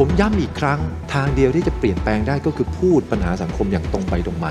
[0.00, 0.80] ผมย้ำอีกครั้ง
[1.12, 4.50] ทางเดียวที่จะเปลี่ยนแปลงได้ก็คือพูดปัญหาสังคมอย่างตรงไปตรงมา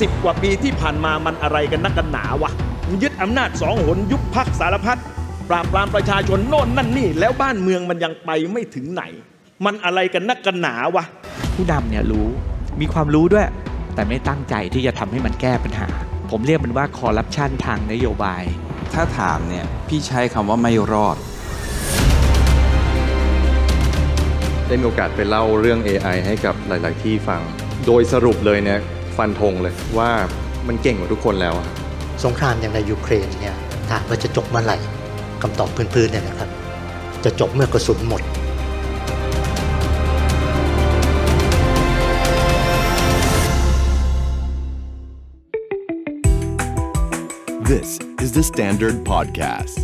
[0.00, 2.50] สิบกว่าปีที่ผ่านมามันอะไรกันนักกันหนาวะ
[3.02, 4.98] ยึดอำนาจสองหนยุบพักสารพัด
[5.48, 9.02] ปราบปรามประชาชนโน่นนั่นนี่ แล้วบ้านเมืองมันยังไปไม่ถึงไหน
[9.64, 11.04] มันอะไรกันนักกันหนาวะ
[11.54, 12.26] ผู้นำเนี่ยรู้
[12.80, 13.46] มีความรู้ด้วย
[13.94, 15.88] แต่ไม่ตั้งใจที่จะทำให้มันแก้ปัญหา
[16.30, 18.42] ผมเรียกมันว่าคอร์รัปชันทางนโยบาย
[18.94, 21.16] ถ้าถามเนี่ยพี่ใช้คำว่าไม่รอด
[24.68, 27.40] ได้มีโอกาสไปเล่าเรื่อง AI ให้กับหลาย ๆ ที่ฟัง
[27.86, 28.80] โดยสรุปเลยเนี่ย
[29.16, 30.10] ฟันธงเลยว่า
[30.68, 31.54] มันเก่งกว่าทุกคนแล้ว
[32.24, 33.56] สงครามอย่างในยูเครนเนี่ย
[33.90, 34.76] ถามว่าจะจบเมื่อไหร่
[35.42, 36.50] คำตอบพื้นๆเนี่ยนะครับ
[37.24, 38.22] จะจบเมื่อกระสุนหมด
[47.72, 49.78] This is the Standard Podcast.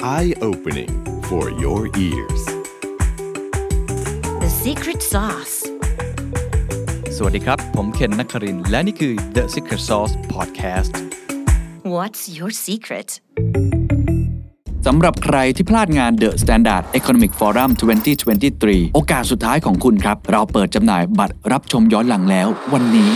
[0.00, 2.55] Eye-opening for your ears.
[4.46, 5.56] The secret sauce.
[7.16, 10.92] สวัสดีครับ ผมเคนนักคริน และนี่คือ The Secret Sauce Podcast
[11.94, 13.08] What's your secret
[14.86, 17.70] สำหรับใครที่พลาดงาน The Standard Economic Forum
[18.32, 23.10] 2023 โอกาสสุดท้ายของคุณครับ เราเปิดจำหน่ายบัตรรับชมย้อนหลังแล้ววันนี้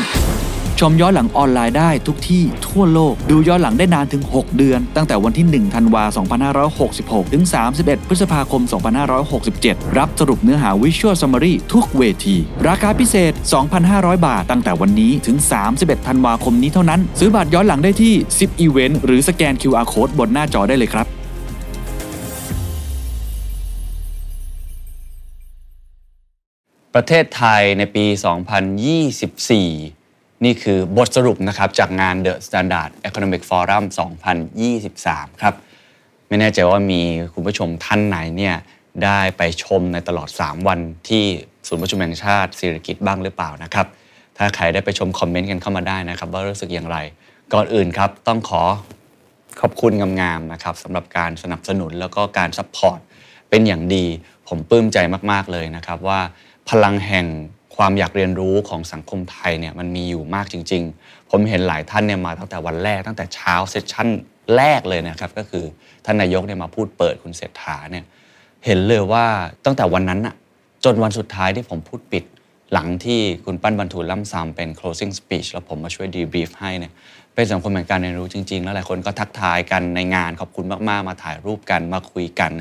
[0.81, 6.05] ชมย้อนหลังออนไลน์ได้ทุกที่ทั่วโลก ดูย้อนหลังได้นานถึง 6 เดือน ตั้งแต่วันที่ 1 ธันวา
[6.69, 7.45] 2566 ถึง
[7.77, 8.63] 31 พฤษภาคม
[9.29, 12.37] 2567 รับสรุปเนื้อหา Visual Summary ทุกเวที
[12.69, 13.33] ราคาพิเศษ
[13.79, 15.37] 2,500 บาท ตั้งแต่วันนี้ถึง
[15.73, 21.07] 31 ธันวาคมนี้เท่านั้น ซื้อบัตรย้อนหลังได้ที่ 10 Event หรือสแกน QR Code บนหน้าจอได้เลยครับ
[26.95, 30.00] ประเทศไทยในปี 2024
[30.45, 33.85] นี่คือบทสรุปนะครับจากงาน The Standard Economic Forum
[34.63, 35.55] 2023 ครับ
[36.29, 37.03] ไม่แน่ใจว่ามี
[37.35, 38.57] คุณผู้ชมท่านไหนเนี่ย
[39.05, 41.25] ได้ไปชมในตลอด 3 วันที่
[41.67, 43.87] ศูนย์ประชุมแห่งชาติสิริกิติ์บ้างหรือเปล่านะครับ
[44.37, 46.99] ถ้าใครได้ไปชม comment กันเข้ามาได้นะครับ ว่ารู้สึกอย่างไร
[47.53, 48.63] ก่อนอื่นครับ ต้องขอ
[49.61, 52.99] ขอบคุณงามๆนะครับสำหรับการสนับสนุนแล้วก็การ support
[53.51, 54.07] เป็นอย่างดี
[54.49, 54.99] ผมปลื้มใจ
[55.31, 56.21] มากๆเลยนะครับว่า
[56.71, 57.27] พลังแห่ง
[57.83, 64.09] ความอยากเรียนรู้ของสังคมไทยเนี่ยมันมีอยู่มากจริง ๆ ผมเห็นหลายท่านเนี่ยมาตั้งแต่วันแรกตั้งแต่เช้า session
[64.57, 65.65] แรกเลยนะครับก็คือ
[66.05, 68.05] ท่านนายกเนี่ยมาพูดเปิดคุณเศรษฐาเนี่ย
[68.65, 69.25] เห็นเลยว่า
[69.65, 70.35] ตั้งแต่วันนั้นอะ
[70.85, 72.25] จนวันสุดท้ายที่ผมพูดปิด
[72.73, 76.93] หลังที่คุณปั้นบรรทุล่ำซำเป็น closing speech แล้วผมมาช่วย debrief ให้เนี่ย
[77.35, 82.53] เป็นสังคมแห่งการเรียนรู้จริง ๆ แล้วหลายคนก็ทักทายกันในงานขอบคุณมากๆ มาถ่ายรูปกันมาคุยกัน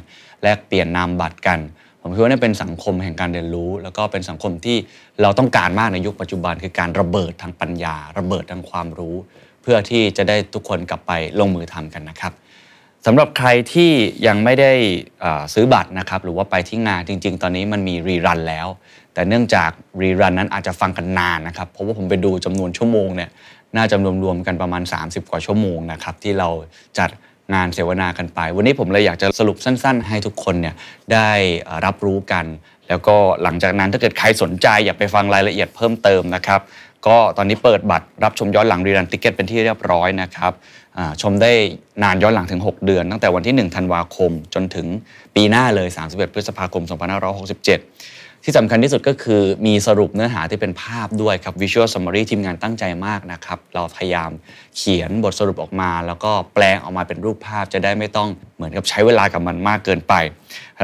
[0.43, 1.59] แลกเปลี่ยนนามบัตรกัน
[2.01, 4.77] ผมคิดว่านี่เป็นสังคมแห่งการเรียนรู้ แล้วก็เป็นสังคมที่
[5.21, 9.15] เราต้องการมากในยุคปัจจุบัน คือการระเบิดทางปัญญา ระเบิดทางความรู้
[9.61, 12.33] เพื่อที่จะได้ทุกคนกลับไปลงมือทำกันนะครับ
[13.05, 13.91] สำหรับใครที่
[14.27, 14.71] ยังไม่ได้
[15.53, 18.67] ซื้อบัตรนะครับหรือว่าไปที่งานจริง ๆ ตอนนี้มันมีรีรันแล้ว
[19.13, 19.69] แต่เนื่องจาก
[20.01, 23.29] รีรันนั้นอาจจะฟังกันนานนะครับเพราะว่าผมไปดูจำนวนชั่วโมงเนี่ย
[23.77, 26.49] น่าจะรวมๆกันประมาณ 30 กว่าชั่วโมงนะครับที่เรา
[26.97, 27.09] จัด
[27.53, 30.75] งานเสวนากันไป วันนี้ผมเลยอยากจะสรุปสั้น ๆ ให้ทุกคนเนี่ย
[31.13, 31.29] ได้
[31.85, 32.45] รับรู้กัน
[32.89, 36.61] แล้วก็หลังจากนั้นถ้าเกิดใครสนใจอยากไปฟังรายละเอียดเพิ่มเติมนะครับ
[37.07, 40.53] ก็ตอนนี้เปิดบัตรรับชมย้อนหลังรีรันติเกตเป็นที่เรียบร้อยนะครับ
[41.21, 41.51] ชมได้
[42.03, 44.87] นานย้อนหลังถึง 6 เดือน ตั้งแต่วันที่ 1 ธันวาคมจนถึง
[45.35, 46.83] ปีหน้าเลย 31 พฤษภาคม
[47.47, 54.31] 2567 ที่สำคัญที่สุดก็คือมีสรุปเนื้อหาที่เป็นภาพด้วยครับ Visual Summary ทีมงานตั้งใจมากนะครับ เราพยายาม
[54.77, 60.13] เขียนบทสรุปออกมา แล้วก็แปลงออกมาเป็นรูปภาพจะได้ไม่ต้องเหมือนกับใช้เวลากับมันมากเกินไป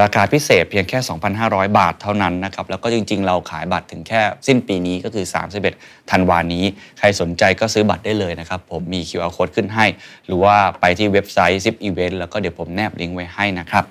[0.01, 0.99] ราคาพิเศษเพียงแค่
[1.37, 5.25] 2,500 บาทเท่านั้นนะครับแล้วก็จริง ๆ เราขายบัตรถึงแค่สิ้นปีนี้ก็คือ
[5.67, 6.63] 31 ธันวานี้
[6.99, 9.85] ใครสนใจก็ซื้อบัตรได้เลยนะครับผมมี QR code ขึ้นให้
[10.25, 13.85] หรือว่าไปที่เว็บไซต์ Zip Event แล้วก็เดี๋ยวผมแนบลิงก์ไว้ให้นะครับ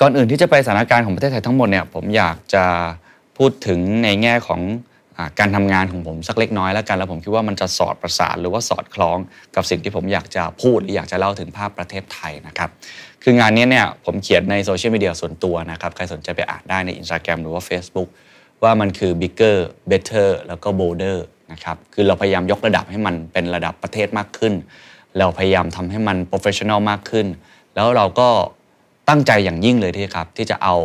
[0.00, 2.64] ก่อนอื่นที่จะไปสถานการณ์ของประเทศไทยทั้งหมดเนี่ยผมอยากจะ
[3.38, 4.60] พูดถึงในแง่ของ
[5.38, 9.18] การทำงานของผมสักเล็กน้อยแล้วกันแล้วผมคิดว่ามันจะสอดประสานหรือว่าสอดคล้อง
[9.54, 12.70] กับสิ่งที่ผมอยากจะพูดหรืออยากจะเล่าถึงภาพประเทศไทยนะครับ
[13.22, 18.08] คืองานนี้เนี่ยผมเขียนในโซเชียลมีเดียส่วนตัวนะครับใครสนใจไปอ่านได้ใน Instagram หรือว่า Facebook
[18.62, 19.58] ว่ามันคือ bigger
[19.90, 21.18] better แล้วก็ bolder
[21.52, 24.54] นะครับคือเราพยายามยกระดับให้มันเป็นระดับประเทศมากขึ้น
[25.18, 27.26] เราพยายามทำให้มัน professional มากขึ้น
[27.74, 28.28] แล้วเราก็
[29.08, 30.76] ตั้งใจอย่างยิ่งเลยที่ครับที่จะเอา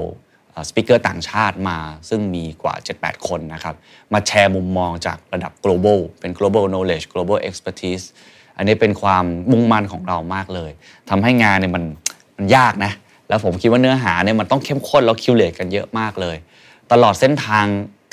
[0.70, 1.78] speaker ต่างชาติมา
[2.10, 3.76] ซึ่งมีกว่า 7-8 คนนะครับ
[4.14, 8.06] มาแชร์มุมมองจากระดับ global เป็น global knowledge global expertise
[8.58, 10.72] อันนี้เป็นความมุ่งมั่นของเรามากเลย
[11.10, 11.84] ทำให้งานเนี่ยมัน
[12.38, 12.92] มันยากนะ
[13.30, 16.38] แล้วผมคิดว่าเนื้อหาเนี่ยมันต้องเข้มข้นแล้ว curate กันเยอะมากเลย
[16.92, 17.66] ตลอดเส้นทาง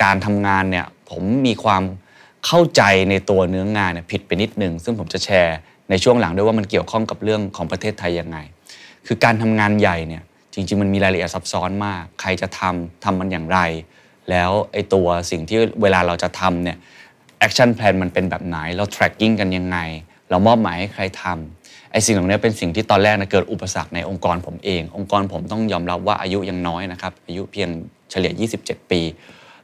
[0.02, 1.82] การทำงานเนี่ยผมมีความ
[2.46, 5.56] เข้าใจในตัวเนื้องานเนี่ยผิดไปนิดนึง ซึ่งผมจะแชร์
[5.90, 8.38] ในช่วงหลังด้วยว่ามันเกี่ยวข้องกับเรื่องของประเทศไทยยังไง
[9.06, 10.22] คือการทำงานใหญ่เนี่ย
[10.54, 13.58] จริง ๆ มันมีรายละเอียดซับซ้อนมาก ใครจะทำทำมันอย่างไร
[14.30, 16.76] แล้วไอ้ตัวสิ่งที่เวลาเราจะทำเนี่ย
[17.38, 19.78] action plan มันเป็นแบบไหน เรา tracking กันยังไง
[20.30, 27.68] เรามอบหมายให้ใครทำไอ้สิ่งเหล่านี้เป็นสิ่งที่ตอนแรกนะเกิดอุปสรรคในองค์กรผมเอง องค์กรผมต้องยอมรับว่าอายุยังน้อยนะครับอายุเพียง
[28.10, 28.32] เฉลี่ย
[28.62, 29.00] 27 ปี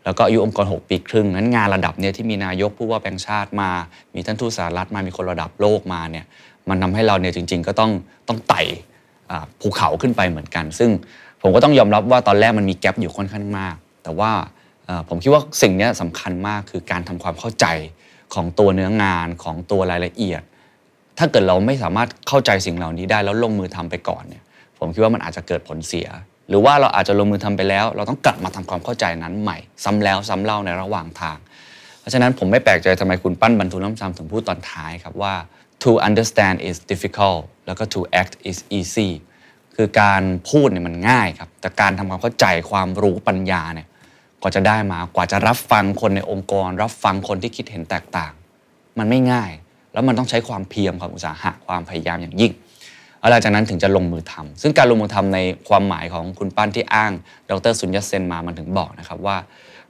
[0.05, 3.71] แล้วก็อายุองค์กร 6 ปีครึ่งนั้นงานระดับเนี้ยที่มีนายกผู้ว่าแบงค์ชาติมา
[4.15, 6.25] มีท่านทูตสหรัฐมามีคนระดับโลกมาเนี่ย
[6.69, 7.91] มันทำให้เราเนี่ยจริง ๆ ก็ต้อง
[8.29, 8.62] ต้องไต่
[9.61, 10.90] ภูเขาขึ้นไปเหมือนกัน ซึ่ง
[11.43, 14.32] ผมก็ต้องยอมรับว่าตอนแรกมันมี gap อยู่ค่อนข้างมาก แต่ว่า
[15.08, 17.67] ผมคิดว่าสิ่งนี้สำคัญมากคือการทำความเข้าใจ
[18.34, 20.43] ของตัวเนื้องานของตัวรายละเอียด
[21.19, 24.43] ถ้าเกิดเราไม่สามารถเข้าใจสิ่งเหล่านี้ได้แล้วลงมือทำไปก่อนเนี่ย
[24.78, 26.08] ผมคิดว่ามันอาจจะเกิดผลเสีย
[26.49, 31.38] หรือว่าเราอาจจะลงมือทำไปแล้ว เราต้องกลับมาทำความเข้าใจนั้นใหม่ ซ้ำแล้วซ้ำเล่าในระหว่างทาง
[32.00, 35.34] เพราะฉะนั้นผมไม่แปลกใจทำไมคุณปั้นบรรทุนน้ำซ้ำถึงพูดตอนท้ายครับว่า
[35.82, 39.11] to understand is difficult แล้วก็ to act is easy
[39.77, 43.89] คือการพูดเนี่ยมันง่ายครับ แต่การทำความเข้าใจความรู้ปัญญาเนี่ย
[44.41, 48.33] กว่าจะได้มากว่าจะรับฟังคนในองค์กร รับฟังคนที่คิดเห็นแตกต่าง
[48.99, 49.53] มันไม่ง่าย
[49.93, 52.53] แล้วมันต้องใช้ความเพียรความอุตสาหะความพยายามอย่างยิ่ง
[53.21, 55.39] แล้วหลังจากนั้นถึงจะลงมือทำซึ่งการลงมือทำใน
[55.69, 57.12] ความหมายของคุณปั้นที่อ้าง
[57.51, 59.37] ดรสุญญเซนมามันถึงบอกนะครับว่า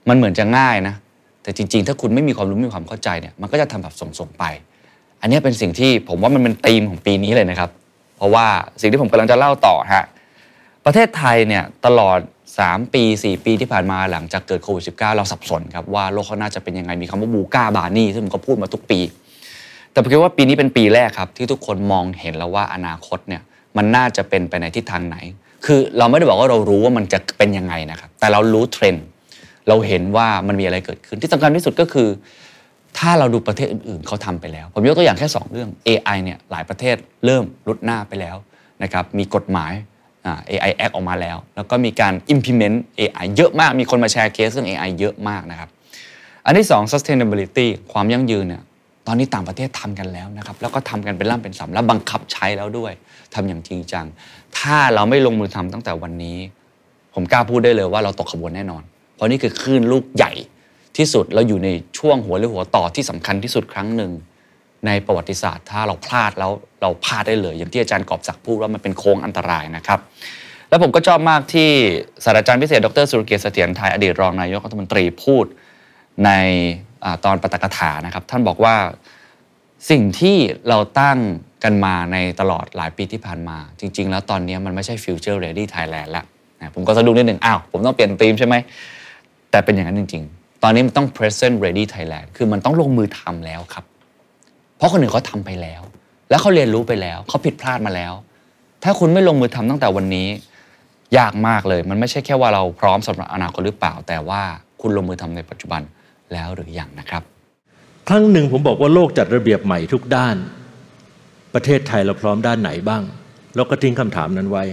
[0.09, 0.95] มันเหมือนจะง่ายนะ
[1.43, 4.45] แต่จริง ๆ ถ้าคุณไม่มีความรู้ไม่มีความเข้าใจเนี่ยมันก็จะทำแบบส่งๆไป
[5.27, 7.71] อันนี้เป็นสิ่งที่ผมว่ามันเป็นธีมของปีนี้เลยนะครับ
[8.17, 8.47] เพราะว่า
[8.81, 10.05] สิ่งที่ผมกำลังจะเล่าต่อฮะ
[10.85, 12.19] ประเทศไทยเนี่ยตลอด
[12.57, 19.01] 3 ปี 4 ปีที่ผ่านมาหลังจากเกิดโควิด -19 เราสับสนครับว่าโลกข้างหน้าจะเป็นยังไงมีคำว่าบูก้าบานี่ซึ่งผมก็พูดมาทุกปี
[19.91, 23.43] แต่ผมคิดว่าปีนี้เป็นปีแรกครับ ที่ทุกคนมองเห็นแล้วว่าอนาคตเนี่ย
[23.77, 25.17] มันน่าจะเป็นไปในทิศทางไหน
[25.65, 29.05] คือเราไม่ได้บอกว่าเรารู้ว่ามันจะเป็นยังไงนะครับแต่เรารู้เทรนด์
[29.69, 32.09] เราเห็นว่ามันมีอะไรเกิดขึ้นที่สำคัญที่สุดก็คือ
[32.99, 38.37] ถ้าเราดูประเทศอื่นๆเขาทำไปแล้ว ผมยกตัวอย่างแค่ 2 เรื่อง AI เนี่ยหลายประเทศเริ่มรุดหน้าไปแล้ว
[38.83, 39.73] นะครับมีกฎหมาย
[40.51, 45.69] AI Act ออกมาแล้ว แล้วก็มีการ implement AI เยอะมากมีคนมาแชร์เคสเรื่อง AI เยอะมากนะครับ
[46.47, 48.63] อันที่ 2 sustainability ความยั่งยืนเนี่ย
[49.07, 52.93] ตอนนี้ต่างประเทศทำกันแล้วนะครับแล้วก็ทำกันเป็นล่ำเป็นสำแล้วบังคับใช้แล้วด้วย
[53.35, 54.07] ทำอย่างจริงจัง
[54.59, 56.39] ถ้าเราไม่ลงมือทำตั้งแต่วันนี้
[57.15, 58.83] ผมกล้าพูดได้เลยว่าเราตกขบวนแน่นอน
[59.15, 60.33] เพราะนี่คือคลื่นลูกใหญ่
[60.97, 64.13] ที่สุดเราอยู่ในช่วงหัวหรือหัวต่อที่สำคัญที่สุดครั้งหนึ่ง
[64.87, 66.53] ในประวัติศาสตร์ ถ้าเราพลาดแล้ว
[66.83, 70.01] เราพลาดได้เลย อย่างที่อาจารย์กอบศักดิ์พูดว่ามันเป็นโค้งอันตรายนะครับ
[70.69, 71.71] แล้วผมก็ชอบมากที่
[72.25, 75.45] ศาสตราจารย์พิเศษ ดรสุรเกียรติเสถียรไทยอดีตรองนายกรัฐมนตรีพูด
[76.25, 76.31] ใน
[77.05, 78.77] อตอนปตกถานะครับ ท่านบอกว่า
[79.91, 80.37] สิ่งที่
[80.69, 81.19] เราตั้ง
[81.65, 86.25] กันมาในตลอดหลายปีที่ผ่านมา จริง ๆ แล้วตอนนี้มันไม่ใช่ Future Ready Thailand แล้ว
[86.61, 88.55] นะผมก็สะดุ้งนิดหนึ่งอ้าวผมต้องเปลี่ยนธีมใช่ไหม
[89.51, 90.25] แต่เป็นอย่างนั้นจริง
[90.67, 93.85] อนนี้มันต้อง present ready Thailand คือมันต้องลงมือทำแล้วครับ
[94.77, 95.83] เพราะคนอื่นเขาทำไปแล้ว
[96.31, 98.13] แล้วเขาเรียนรู้ไปแล้วเขาผิดพลาดมาแล้ว
[98.85, 100.29] ถ้าคุณไม่ลงมือทำตั้งแต่วันนี้
[101.19, 104.43] ยากมากเลย มันไม่ใช่แค่ว่าเราพร้อมสำหรับอนาคตหรือเปล่า แต่ว่า
[104.81, 105.83] คุณลงมือทำในปัจจุบัน
[106.33, 107.23] แล้วหรือยังนะครับ
[108.09, 110.37] ครั้งหนึ่งผมบอกว่าโลกจัดระเบียบใหม่ทุกด้าน
[111.55, 113.03] ประเทศไทยเราพร้อมด้านไหนบ้าง
[113.55, 114.65] แล้วก็ทิ้งคำถามนั้นไว้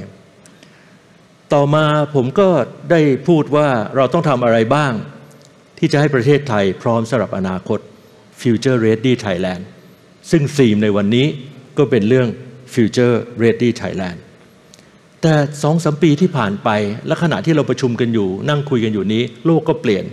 [1.54, 1.86] ต่อมา
[2.16, 2.48] ผมก็
[2.92, 4.92] ได้พูดว่าเราต้องทำอะไรบ้าง
[5.86, 7.80] ที่จะให้ประเทศไทยพร้อมสำหรับอนาคต
[8.42, 9.62] Future Ready Thailand
[10.32, 11.28] ซึ่งธีมในวันนี้
[11.78, 12.28] ก็เป็นเรื่อง
[12.74, 14.18] Future Ready Thailand
[15.22, 15.34] แต่
[15.64, 16.70] สองสมปีที่ผ่านไป
[17.08, 20.06] และขณะที่เราประชุมกันอยู่ นั่งคุยกันอยู่นี้ โลกก็เปลี่ยน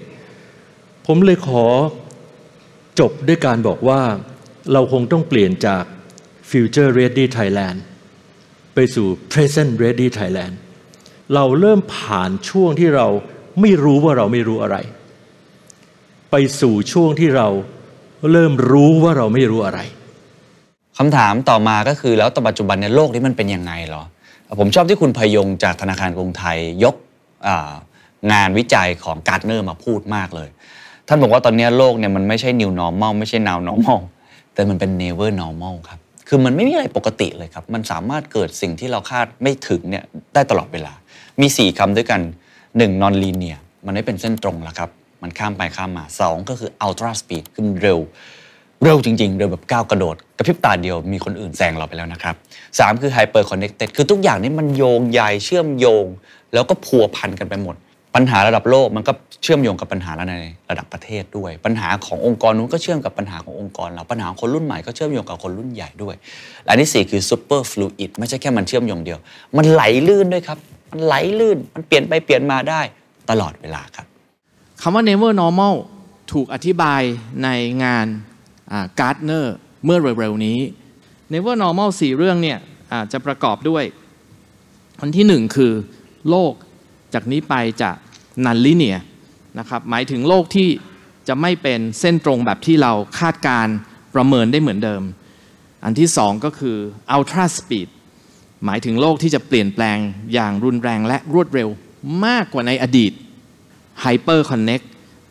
[1.07, 1.65] ผมเลยขอ
[3.01, 4.01] จบด้วยการบอกว่า
[4.73, 5.83] เราคงต้องเปลี่ยนจาก
[6.51, 7.79] Future Ready Thailand
[8.75, 10.55] ไปสู่ Present Ready Thailand
[11.35, 13.07] เราเริ่มผ่านช่วงที่เรา
[13.61, 14.79] ไม่รู้ว่าเราไม่รู้อะไร
[16.31, 17.49] ไปสู่ช่วงที่เรา
[18.31, 19.81] เริ่มรู้ว่าเราไม่รู้อะไร
[20.99, 24.03] คำถามต่อมาก็คือแล้วต่อปัจจุบันเนี่ยโลกนี้มันเป็นยังไงเหรอ
[24.59, 26.97] ผมชอบที่คุณพยงจากธนาคารกรุงไทยยก
[28.33, 30.49] งานวิจัยของการ์ดเนอร์มาพูดมากเลย
[31.09, 34.01] ท่านบอกว่าตอนนี้โลกเนี่ยมันไม่ใช่ new normal ไม่ใช่ now normal
[34.55, 40.93] แต่มันเป็น never normal ครับ คือมันไม่มีอะไรปกติเลยครับ มันสามารถเกิดสิ่งที่เราคาดไม่ถึงเนี่ยได้ตลอดเวลา
[41.41, 42.21] มี 4คำด้วยกัน
[42.67, 44.91] 1 non linear มันไม่เป็นเส้นตรงแล้วครับ
[45.23, 47.99] มันข้ามไปข้ามมา 2 ก็คือ ultra speed คือมันเร็ว
[48.85, 52.35] เร็วจริงๆ เร็วแบบก้าวกระโดด กระพริบตาเดียวมีคนอื่นแซงเราไปแล้วนะครับ
[52.69, 56.07] 3 คือ hyper connected คือทุกอย่างนี้มันโยงใยเชื่อมโยง
[56.53, 57.77] แล้วก็พัวพันกันไปหมด
[58.17, 59.13] ปัญหาระดับโลกมันก็
[59.43, 60.35] เชื่อมโยงกับปัญหาใน
[60.71, 66.15] ระดับประเทศด้วย ปัญหาขององค์กรนู้นก็เชื่อมกับปัญหาขององค์กรเราปัญหาคนรุ่นใหม่ก็เชื่อมโยงกับคนรุ่นใหญ่ด้วย
[66.65, 69.19] และนที่สี่คือ super fluid ไม่ใช่แค่มันเชื่อมโยงเดียว
[69.57, 70.59] มันไหลลื่นด้วยครับ
[70.91, 72.81] มันไหลลื่นมันเปลี่ยนไปเปลี่ยนมาได้
[73.31, 74.07] ตลอดเวลาครับ
[74.83, 75.75] คำว่า never normal
[76.33, 77.03] ถูกอธิบาย
[77.45, 77.49] ใน
[77.85, 78.07] งาน
[79.01, 80.59] การ์ดเนอร์เมื่อเร็วๆนี้
[81.33, 82.59] never normal สี่เรื่องเนี่ย
[83.13, 83.85] จะประกอบด้วย
[85.01, 85.73] อันที่หนึ่งคือ
[86.31, 86.53] โลก
[87.15, 87.91] จากนี้ไปจะ
[88.45, 88.99] นันลิเนีย
[89.59, 90.69] นะครับหมายถึงโลกที่
[91.29, 93.67] จะไม่เป็นเส้นตรงแบบที่เราคาดการ
[94.15, 95.03] ประเมินได้เหมือนเดิม
[95.85, 96.77] อันที่สองก็คือ
[97.15, 97.89] ultra speed
[98.65, 99.99] หมายถึงโลกที่จะเปลี่ยนแปลง
[100.33, 101.69] อย่างรุนแรงและรวดเร็ว
[102.27, 103.13] มากกว่าในอดีต
[104.05, 104.87] hyper connect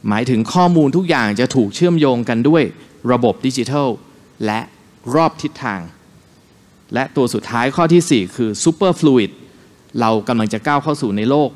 [0.08, 2.64] หมายถึงข้อมูลทุกอย่างจะถูกเชื่อมโยงกันด้วย
[3.12, 3.90] ระบบดิจิทัล
[4.46, 4.60] และ
[5.16, 5.82] รอบทิศทาง
[6.94, 9.32] และตัวสุดท้ายข้อที่ 4 คือ super fluid
[10.00, 11.50] เรากำลังจะก้าวเข้าสู่ในโลก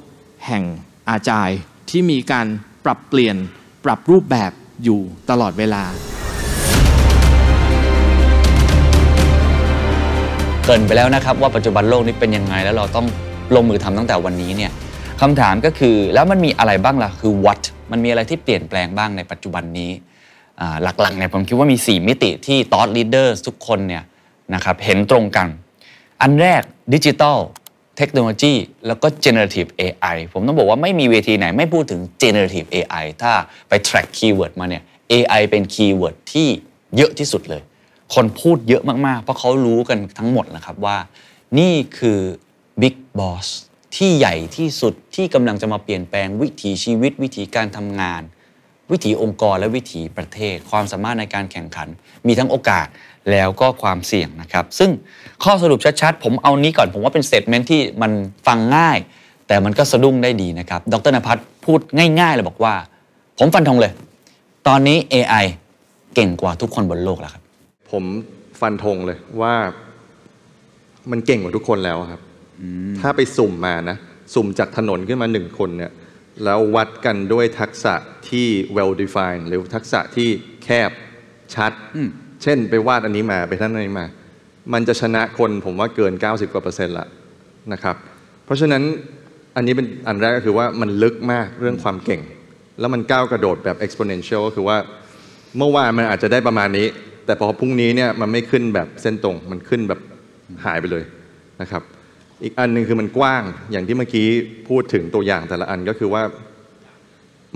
[0.47, 0.63] แห่ง
[1.09, 1.49] อาจาย
[1.89, 2.47] ที่มีการ
[2.85, 3.35] ปรับเปลี่ยน
[3.85, 4.51] ปรับรูปแบบ
[4.83, 5.83] อยู่ตลอดเวลา
[10.65, 13.07] เกินไปแล้วนะครับว่าปัจจุบันโลกนี้เป็นยังไงแล้วเราต้อง
[13.55, 14.71] ลงมือทำตั้งแต่วันนี้เนี่ย
[15.27, 19.91] คำถามก็คือแล้วมันมีอะไรบ้างล่ะคือ what มันมีอะไรที่เปลี่ยนแปลงบ้างในปัจจุบันนี้
[20.83, 24.03] หลักๆเนี่ยผมคิดว่ามี 4 มิติที่ thought leaders ทุกคนเนี่ย
[24.53, 25.47] นะครับเห็นตรงกัน
[26.21, 26.61] อันแรก
[26.93, 27.37] ดิจิ t a ล
[27.97, 28.53] เทคโนโลยี
[28.87, 33.31] แล้วก็ generative AI ผมต้องบอกว่าไม่มีเวทีไหนไม่พูดถึง generative AI ถ้า
[33.69, 36.47] ไป track keyword มาเนี่ย AI เป็น keyword ที่
[36.95, 37.61] เยอะที่สุดเลย
[38.13, 40.97] คนพูดเยอะมาก ๆ เพราะเขารู้กันทั้งหมดนะครับว่า
[41.59, 42.19] นี่คือ
[42.81, 43.47] Big Boss
[43.95, 48.21] ที่ใหญ่ที่สุดที่กำลังจะมาเปลี่ยนแปลงวิถีชีวิต วิธีการทำงาน
[48.91, 51.87] วิถีองค์กรและวิถีประเทศ ความสามารถในการแข่งขัน
[52.27, 52.87] มีทั้งโอกาส
[53.31, 54.89] แล้วก็ความเสี่ยงนะครับ ซึ่ง
[55.43, 58.11] ข้อสรุปชัดๆ ผมเอานี้ก่อนผมว่าเป็น s ตเมนที่มัน
[58.47, 58.97] ฟังง่าย
[59.47, 61.79] แต่มันก็สะดุ้งได้ดีนะครับ ดรนภัทรพูด
[62.19, 62.73] ง่ายๆเลยบอกว่า
[63.39, 63.91] ผมฟันธงเลย
[64.67, 65.45] ตอนนี้ AI
[66.15, 67.43] เก่งกว่าทุกคนบนโลกแล้วครับ
[67.91, 68.03] ผม
[68.61, 69.53] ฟันธงเลยว่า
[71.11, 72.21] มันเก่งกว่าทุกคนแล้วครับ
[72.99, 73.97] ถ้าไปสุ่มมานะ
[74.33, 75.91] สุ่มจากถนนขึ้นมาหนึ่งคนเนี่ย
[76.43, 77.93] แล้ววัดกันด้วยทักษะ
[78.29, 80.29] ที่ well defined หรือทักษะที่
[80.63, 80.91] แคบ
[81.55, 81.71] ชัด
[82.43, 84.07] เช่นไปวาดอันนี้มาไปท่านอันนี้มา
[84.73, 87.07] มันจะชนะคนผมว่าเกิน 90กว่าเปอร์เซ็นต์ละ
[87.73, 87.95] นะครับ
[88.45, 88.83] เพราะฉะนั้น
[89.55, 92.21] อันนี้เป็นอันแรกก็คือว่ามันลึกมากเรื่องความเก่ง
[92.79, 94.77] แล้วมันก้าวกระโดดแบบ exponential ก็คือว่า
[95.57, 96.87] เมื่อวานมันอาจจะได้ประมาณนี้
[97.25, 99.99] แต่พอพรุ่งนี้เนี่ยมันไม่ขึ้นแบบเส้นตรง มันขึ้นแบบ
[100.65, 101.03] หายไปเลย
[101.61, 101.83] นะครับ
[102.43, 104.27] อีกอันหนึ่งคือมันกว้างอย่างที่เมื่อกี้
[104.69, 106.23] พูดถึงตัวอย่างแต่ละอันก็คือว่า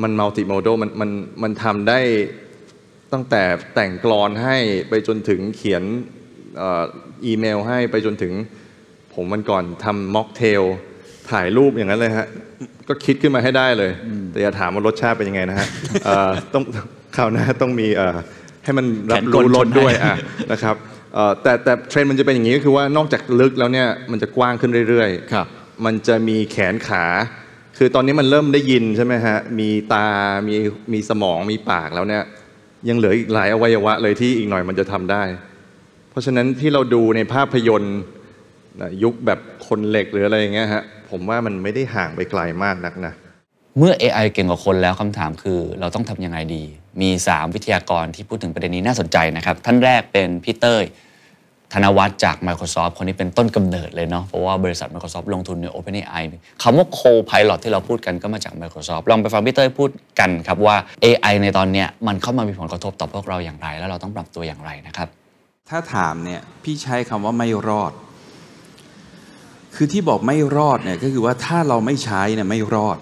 [0.01, 1.09] มันมัลติโมด l มันมัน
[1.43, 1.99] มันทำได้
[3.13, 3.43] ตั้งแต่
[3.75, 4.57] แต่งกลอนให้
[4.89, 5.83] ไปจนถึงเขียน
[6.57, 6.83] เอ่อ
[7.25, 8.33] อีเมลให้ไปจนถึง
[9.13, 10.63] ผมวันก่อนทำม็อกเทล
[11.31, 12.27] ถ่ายรูปอย่างนั้นเลยฮะ
[12.87, 13.91] ก็คิดขึ้นมาให้ได้เลย
[14.31, 15.67] แต่อย่าถามว่ารสชาติเป็นยังไงนะฮะ
[16.05, 16.63] เอ่อต้อง
[17.15, 18.17] คราวหน้าต้องมีเอ่อ
[18.63, 20.15] ให้มันรับรู้รสด้วยอะ
[20.51, 20.96] นะครับเอ่อ
[21.41, 25.47] แต่แต่เทรนด์มันจะเป็นอย่างนี้ก็คือว่านอกจากลึกแล้วเนี่ยมันจะกว้างขึ้นเรื่อยๆครับ
[25.85, 27.05] มันจะมีแขนขา
[27.77, 30.07] คือตอนนี้มันเริ่มได้ยินใช่ไหมฮะ มีตา
[30.47, 30.55] มี
[30.93, 32.23] มีสมอง มีปากแล้วเนี่ย
[32.89, 35.23] ยังเหลืออีกหลายอวัยวะเลยที่อีกหน่อยมันจะทำได้
[36.09, 37.97] เพราะฉะนั้นที่เราดูในภาพยนตร์
[38.81, 43.13] นะยุคแบบคนเหล็กหรืออะไรอย่างเงี้ยฮะ ผมว่ามันไม่ได้ห่างไปไกลมากนักนะ
[43.77, 46.63] เมื่อ AI เก่งกว่าคนแล้วคำถามคือ เราต้องทำยังไงดี
[47.01, 50.83] มี 3 วิทยากรที่พูดถึงประเด็นนี้น่าสนใจนะครับ ท่านแรกเป็นพี่เต้ย
[51.73, 56.23] ธนวัฒน์จาก Microsoft คนนี้เป็นต้นกำเนิดเลยเนาะเพราะว่าบริษัท Microsoft ลงทุนใน OpenAI
[56.63, 65.09] คำว่า Co-pilot ที่เราพูดกันก็มาจาก Microsoft ลองไปฟังพี่เต้ยพูดกันครับว่า AI ในตอนเนี้ยมันเข้ามามีผลกระทบต่อพวกเราอย่างไร แล้วเราต้องปรับตัวอย่างไรนะครับ
[65.69, 67.91] ถ้าถามเนี่ยพี่ใช้คำว่าไม่รอด
[69.75, 72.97] คือที่บอกไม่รอดเนี่ยก็คือว่าถ้าเราไม่ใช้เนี่ยไม่รอด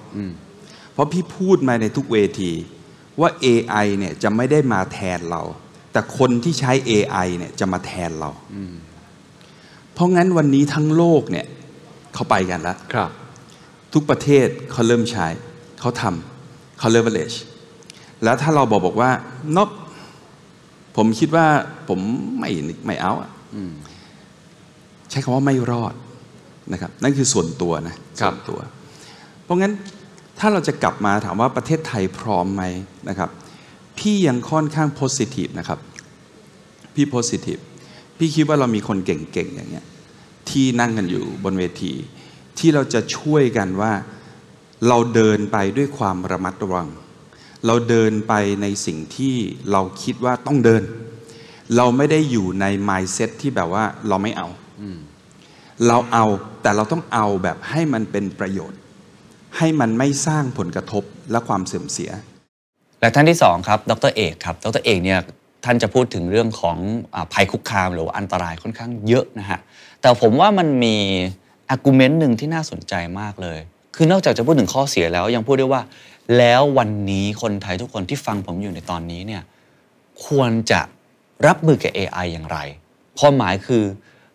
[0.93, 2.51] เพราะพี่พูดมาในทุกเวที
[3.19, 5.41] ว่า AI เนี่ยจะไม่ได้มาแทนเรา
[5.95, 8.29] แต่คนที่ใช้ AI เนี่ยจะมาแทนเรา
[9.93, 11.45] เพราะงั้นวันนี้ทั้งโลกเนี่ย
[12.13, 13.09] เขาไปกันแล้วครับ
[13.93, 15.27] ทุกประเทศเขาเริ่มใช้
[15.79, 17.37] เขาทำเขา leverage
[18.23, 19.11] แล้วถ้าเราบอกบอกว่า
[19.57, 19.69] นบ
[20.95, 21.45] ผมคิดว่า
[21.87, 21.99] ผม
[22.39, 22.49] ไม่
[22.85, 23.31] ไม่เอาอะ
[25.09, 25.93] ใช้คำว่าไม่รอด
[26.71, 28.59] นะครับ นั่นคือส่วนตัวนะส่วนตัว
[29.43, 29.73] เพราะงั้น
[30.39, 32.63] ถ้าเราจะกลับมาถามว่าประเทศไทยพร้อมไหม
[33.09, 33.29] นะครับ
[33.99, 35.79] พี่ยังค่อนข้าง positive นะครับ
[36.95, 37.61] พี่ positive
[38.17, 39.85] พี่คิดว่าเรามีคนเก่งๆอย่างเงี้ย
[40.49, 41.93] ที่นั่งกันอยู่บนเวที
[42.57, 43.93] ที่เราจะช่วยกันว่า
[44.87, 46.87] เราเดินไปด้วยความระมัดระวัง
[47.65, 49.35] เราเดินไปในสิ่งที่
[49.71, 50.83] เราคิดว่าต้องเดิน
[51.75, 54.47] เราไม่ได้อยู่ใน mindset ที่แบบว่าเราไม่เอา
[55.87, 56.25] เราเอา
[56.61, 58.79] แต่เราต้องเอาแบบให้มันเป็นประโยชน์
[59.57, 62.11] ให้มันไม่สร้างผลกระทบและความเสื่อมเสีย
[63.05, 65.19] และท่านที่2ครับดรเอกครับดรเอกเนี่ย
[65.65, 66.77] ท่านจะพูดถึงเรื่องของ
[67.15, 69.59] อภัยคุกคามหรือว่าอันตรายค่อนข้างเยอะนะฮะ
[70.01, 70.95] แต่ผมว่ามันมี
[71.69, 73.59] อากูเมนต์หนึ่งที่น่าสนใจมากเลย
[73.95, 75.81] คือนอกจากจะพูดถึงข้อเสียแล้วยังพูดได้ว่า
[76.37, 79.41] แล้ววันนี้คนไทยทุกคนที่ฟังผมอยู่ในตอนนี้เนี่ย
[80.25, 80.81] ควรจะ
[81.47, 82.57] รับมือกับ AI อย่างไร
[83.19, 83.83] ความหมายคือ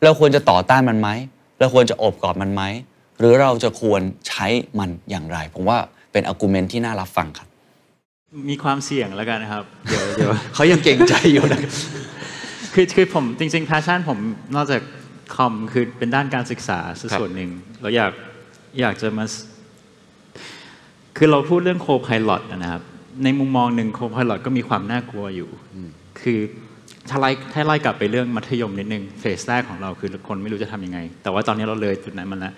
[0.02, 1.08] เราควรจะต่อต้านมันไหม
[1.58, 2.62] เราควรจะโอบกอดมันไหม
[3.18, 4.46] หรือเราจะควรใช้
[4.78, 5.78] มันอย่างไร ผมว่า
[6.12, 7.49] เป็นอากูเมนต์ที่น่ารับฟังครับ
[8.48, 11.62] มีความเสี่ยงแล้วกันนะครับ เดี๋ยวเดี๋ยวเขายังเก่งใจอยู่นะ
[12.74, 14.18] คือคือผมจริงๆ passion ผม
[14.56, 14.82] นอกจาก
[15.34, 17.50] com คือเป็นด้านการศึกษาซะส่วนหนึ่ง
[17.82, 18.12] เราอยาก
[18.80, 19.24] อยากจะมา
[21.16, 22.82] คือเราพูดเรื่อง Copilot นะครับ
[23.24, 25.50] ในมุมมองหนึ่ง Copilot ก็มีความน่ากลัวอยู่
[26.20, 26.38] คือ
[27.08, 32.54] ถ้าไล่ถ้าไล่กลับไปเรื่องมัธยมนิดนึง phase แรกของเราคือคนไม่รู้จะทำยังไง แต่ว่าตอนนี้เราเลยจุดนั้นมันแล้ว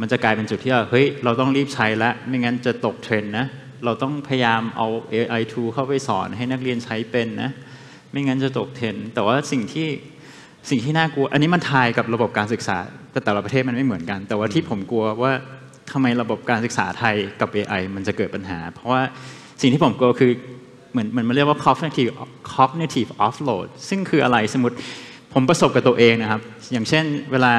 [0.00, 3.46] มันจะกลายเป็นจุดที่ว่าเฮ้ยเราต้องรีบใช้แล้วไม่งั้นจะตกเทรนด์นะ
[3.84, 7.50] เราต้องพยายามเอา AI tool เข้าไปสอนให้นักเรียนใช้เป็นนะ
[8.10, 9.88] ไม่งั้นจะตกเทรนด์แต่ว่าสิ่งที่
[10.70, 12.76] สิ่งที่น่ากลัว อันนี้มันทายกับระบบการศึกษา
[13.12, 15.32] แต่แต่ละประเทศมันไม่เหมือนกัน แต่ว่าที่ผมกลัวว่า
[15.92, 19.02] ทำไมระบบการศึกษาไทยกับ AI มันจะเกิดปัญหา เพราะว่า
[19.60, 20.32] สิ่งที่ผมกลัวคือ
[20.92, 22.12] เหมือนเหมือนมันเรียกว่า cognitive
[22.54, 24.76] cognitive offload ซึ่งคืออะไรสมมติ
[25.32, 26.40] ผมประสบกับตัวเองนะครับ
[26.72, 27.52] อย่างเช่นเวลา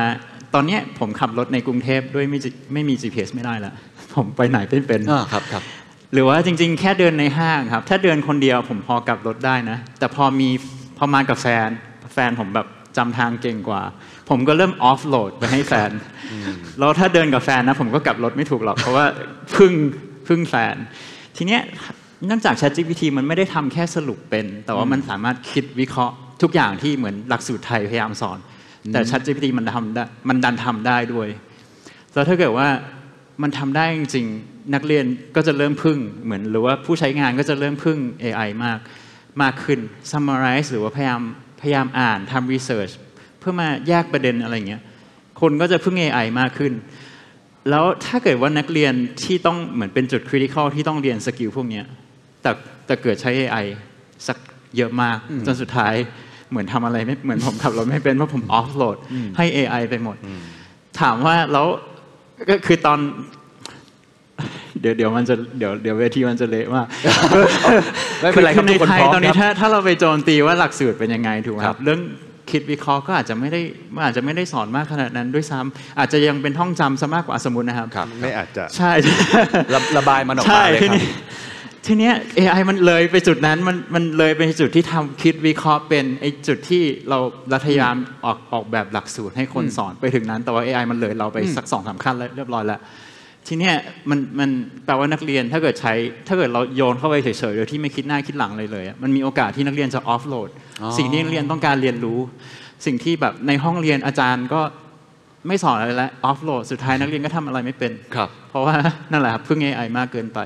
[0.54, 2.40] ตอนนี้ผมขับรถในกรุงเทพด้วยไม่
[2.74, 3.74] ไม่มี GPS ไม่ได้ล้ว
[4.16, 5.64] ผมไปไหนเป็นเป็นอ่าครับครับ
[6.14, 10.50] หรือว่าจริง ๆ แค่เดินในห้างครับ ถ้าเดินคนเดียวผมพอกลับรถได้นะ แต่พอมี
[10.98, 11.70] พอมากับแฟน
[12.14, 12.68] แฟนผมแบบ
[12.98, 13.82] จำทางเก่งกว่า
[14.30, 15.92] ผมก็เริ่มออฟโหลดไปให้แฟน
[16.80, 19.06] แล้วถ้าเดินกับแฟนนะ ผมก็กลับรถไม่ถูกหรอก เพราะว่า
[19.56, 19.74] พึ่ง
[20.28, 20.76] พึ่งแฟน
[21.38, 21.62] ทีเนี้ย
[22.26, 28.40] เนื่องจาก ChatGPT มันไม่ได้ทำแค่สรุปเป็น แต่ว่ามันสามารถคิดวิเคราะห์ทุกอย่างที่เหมือนหลักสูตรไทยพยายามสอน
[28.94, 31.28] แต่ ChatGPT มันทำได้มันดันทำได้ด้วย
[32.14, 32.68] แล้วถ้าเกิดว่า
[33.42, 35.06] มันทำได้จริงๆ นักเรียน
[35.36, 38.80] ก็จะเริ่มพึ่งเหมือนหรือว่าผู้ใช้งานก็จะเริ่มพึ่ง AI มาก
[39.42, 39.80] มากขึ้น
[40.12, 41.22] summarize หรือว่าพยายาม
[41.62, 42.94] พยายามอ่านทำ research
[43.40, 44.82] เพื่อมาแยกประเด็นอะไรเงี้ย
[45.42, 46.74] คนก็จะพึ่ง AI มากขึ้น
[47.70, 48.94] แล้วถ้าเกิดว่านักเรียน
[49.24, 51.86] ที่ต้องเหมือนเป็นจุด critical ที่ต้องเรียน skill พวกเนี้ย
[52.42, 52.52] แต่
[52.86, 53.66] แต่เกิดใช้ AI
[54.28, 54.38] สัก
[54.78, 55.94] เยอะมาก จนสุดท้าย
[56.50, 58.98] เหมือนทำอะไรไม่เหมือนผมขับรถไม่เป็นเพราะผม offload
[59.38, 60.18] ให้ AI ไปหมด
[61.00, 61.68] ถามว่าแล้ว
[62.50, 63.00] ก็คือตอน
[64.82, 66.88] เดี๋ยวเดี๋ยวมันจะเดี๋ยวเดี๋ยวเวทีมันจะเละมาก
[68.22, 72.00] ไม่เป็นไรครับในทุกคนไทยพร้อมตอนนี้ครับถ้าถ้าเราไปโจมตีว่าหลักสูตรเป็นยังไงถูกไหมครับ เรื่อง
[72.52, 73.62] คิดวิเคราะห์ก็อาจจะไม่ได้
[74.06, 77.88] อาจจะไม่ได้สอนมากขนาดนั้นด้วยซ้ำอาจจะยังเป็นท่องจำซะมากกว่าสมมตินะครับ
[78.22, 78.92] ไม่อาจจะใช่
[79.74, 81.06] ระระบายมันออกใช่มาเลยทีครับนี้
[81.88, 87.18] ทีเนี้ย AI มันเลยไปจุดนั้นมันมันเลยไปจุดที่ทำคิดวิเคราะห์เป็นไอ้จุดที่เรา
[87.50, 92.80] เราพยายามออกออกแบบหลักสูตรให้คนสอนไปถึงนั้น แต่ว่า AI มันเลยเราไปสักสองสามขั้นแล้วเรียบร้อยแล้ว
[93.48, 93.76] ทีเนี้ย
[94.10, 94.50] มันมัน
[94.86, 95.94] แปลว่านักเรียนถ้าเกิดใช้
[96.28, 100.50] ถ้าเกิดเราโยนเข้าไปเฉยๆโดยที่ไม่คิดหน้าคิดหลังเลยเลยอะมันมีโอกาสที่นักเรียนจะออฟโหลด
[100.82, 102.20] อ๋อสิ่งที่นักเรียนต้องการเรียนรู้
[102.86, 104.62] สิ่งที่แบบในห้องเรียนอาจารย์ก็
[105.48, 108.76] ไม่สอนอะไรแล้ว offload สุดท้ายนักเรียนก็ทำอะไรไม่เป็นครับ เพราะว่า
[109.12, 110.40] นั่นแหละครับพึ่ง AI มากเกินไป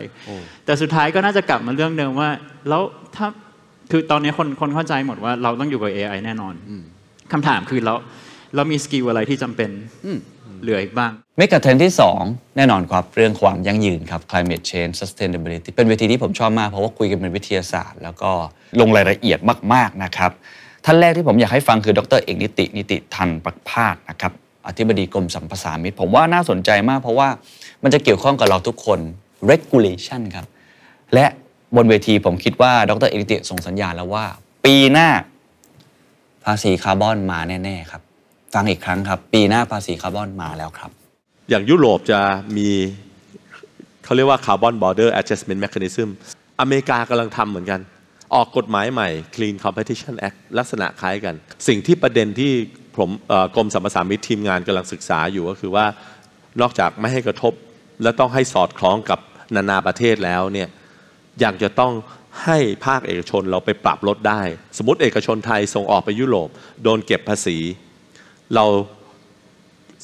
[0.66, 2.30] แต่สุดท้ายก็น่าจะกลับมาเรื่องเดิมว่า
[2.70, 2.82] แล้ว
[3.16, 3.28] ถ้า
[3.92, 6.54] คือตอนนี้คนคนเข้าใจหมดว่าเราต้องอยู่กับ AI แน่นอน
[7.32, 7.94] คำถามคือเรา
[8.56, 9.70] เรามี skill อะไรที่จำเป็น
[10.62, 11.92] เหลืออีกบ้าง megatrend ที่
[12.24, 18.32] 2 แน่นอนครับเรื่องความยั่งยืนครับ climate change sustainability เป็นเวทีที่ผมชอบมาก เพราะว่าคุยกันเป็นวิทยาศาสตร์ แล้วก็
[18.80, 19.40] ลงรายละเอียด
[19.74, 20.32] มากๆนะครับ
[20.86, 24.32] ท่านแรกที่ผมอยากให้ฟังคือดรเอกนิติ นิติทัณฑ์ประภาศนะครับ
[24.68, 27.30] อธิบดีกรมสรรพสามิตผมว่าน่าสนใจมากเพราะว่า
[27.84, 29.00] มันจะเกี่ยวข้องกับเราทุกคน
[29.52, 30.46] regulation ครับ
[31.14, 31.26] และ
[31.76, 34.26] บนเวทีผมคิดว่าดรเอกนิติส่งสัญญาณแล้วว่า
[34.66, 35.10] ปีหน้า
[36.44, 38.02] ภาษีคาร์บอนมาแน่ ๆ ครับ
[38.54, 40.92] ฟังอีกครั้งครับ ปีหน้าภาษีคาร์บอนมาแล้วครับ
[41.50, 42.20] อย่างยุโรปจะ
[42.58, 42.70] มี
[44.04, 46.08] เขาเรียกว่า Carbon Border Adjustment Mechanism
[46.60, 47.82] อเมริกากำลังทำเหมือนกัน
[48.36, 51.36] ออกกฎหมายใหม่ Clean Competition Act ลักษณะคล้ายกัน
[51.68, 52.54] สิ่งที่ประเด็นที่
[52.98, 53.10] ผม
[53.56, 55.86] กรมสัมปทามิตทีมงานกำลังศึกษาอยู่ก็คือว่า
[56.62, 57.54] นอกจากไม่ให้กระทบ
[58.04, 59.20] และต้องให้สอดคล้องกับ
[59.56, 60.68] นานาประเทศแล้วเนี่ย
[61.44, 61.94] ยังจะต้อง
[62.46, 64.42] ให้ภาคเอกชนเราไปปรับลดได้
[64.78, 66.50] สมมติเอกชนไทยส่งออกไปยุโรป
[66.84, 67.58] โดนเก็บภาษี
[68.56, 68.66] เรา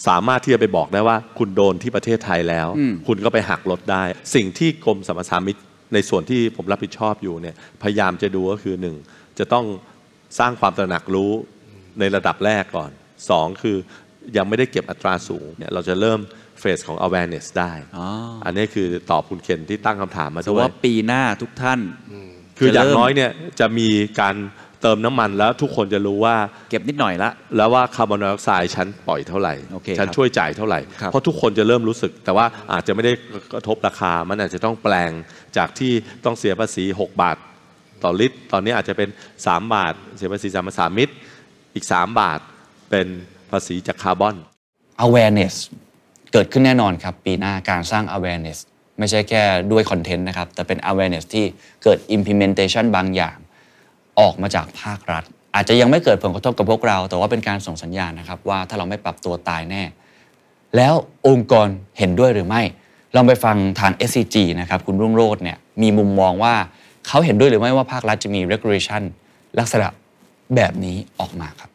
[0.07, 4.03] สามารถที่จะไปบอกได้ว่า คุณโดนที่ประเทศไทยแล้วอืมคุณก็ไปหักลดได้
[4.35, 5.57] สิ่งที่กรมสรรพสามิต
[5.93, 8.95] ในส่วนที่ผมรับผิดชอบอยู่เนี่ยพยายามจะดูก็คือหนึ่ง
[9.39, 9.65] จะต้อง
[10.39, 11.31] สร้างความตระหนักรู้
[11.99, 12.91] ในระดับแรกก่อน
[13.29, 13.77] สองคือ
[14.37, 16.19] ยังไม่ได้เก็บอัตราสูงเนี่ยเราจะเริ่ม
[16.59, 18.07] เฟสของ awareness ได้อ๋อ
[18.45, 21.79] อันนี้คือตอบคุณเคนที่ตั้งคำถามมาแต่ด้วยว่าปีหน้าทุกท่าน
[22.57, 23.87] คืออย่างจะเริ่มน้อยเนี่ยจะมี
[24.19, 24.35] การ
[24.83, 26.35] เติมน้ำมันแล้วทุกคนจะรู้ว่า
[26.69, 33.13] เก็บนิดหน่อยละ แล้วว่าคาร์บอนไดออกไซด์ฉันปล่อยเท่าไหร่โอเคฉันครับช่วยจ่ายเท่าไหร่ครับเพราะทุกคนจะเริ่มรู้สึก แต่ว่าอาจจะไม่ได้
[33.53, 35.11] กระทบราคา มันอาจจะต้องแปลง
[35.57, 35.91] จากที่
[36.25, 37.37] ต้องเสียภาษี 6 บาท
[38.03, 39.09] ต่อลิตร ตอนนี้อาจจะเป็น
[39.41, 41.13] 3 บาท เสียภาษีสามสามิตร
[41.75, 42.39] อีก 3 บาท
[42.89, 43.07] เป็น
[43.51, 44.35] ภาษีจากคาร์บอน
[45.05, 45.55] awareness
[46.33, 48.59] เกิดขึ้นแน่นอนครับ ปีหน้าการสร้าง awareness
[48.99, 51.45] ไม่ใช่แค่ด้วยคอนเทนต์นะครับ แต่เป็น awareness ที่
[51.83, 53.35] เกิด implementation บางอย่าง
[54.19, 55.23] ออกมาจากภาครัฐ
[55.55, 59.83] อาจจะยังไม่เกิดผลกระทบกับพวกเรา แต่ว่าเป็นการส่งสัญญาณนะครับว่าถ้าเราไม่ปรับตัวตายแน่
[60.77, 60.93] แล้ว
[61.27, 61.67] องค์กร
[61.99, 62.61] เห็นด้วยหรือไม่
[63.15, 66.53] ลองไปฟังทาง SCG นะครับคุณรุ่งโรจน์เนี่ยมีมุมมองว่า
[67.07, 69.01] เขาเห็นด้วยหรือไม่ว่าภาครัฐจะมี regulation
[69.59, 69.87] ลักษณะ
[70.55, 71.69] แบบนี้ออกมาครับ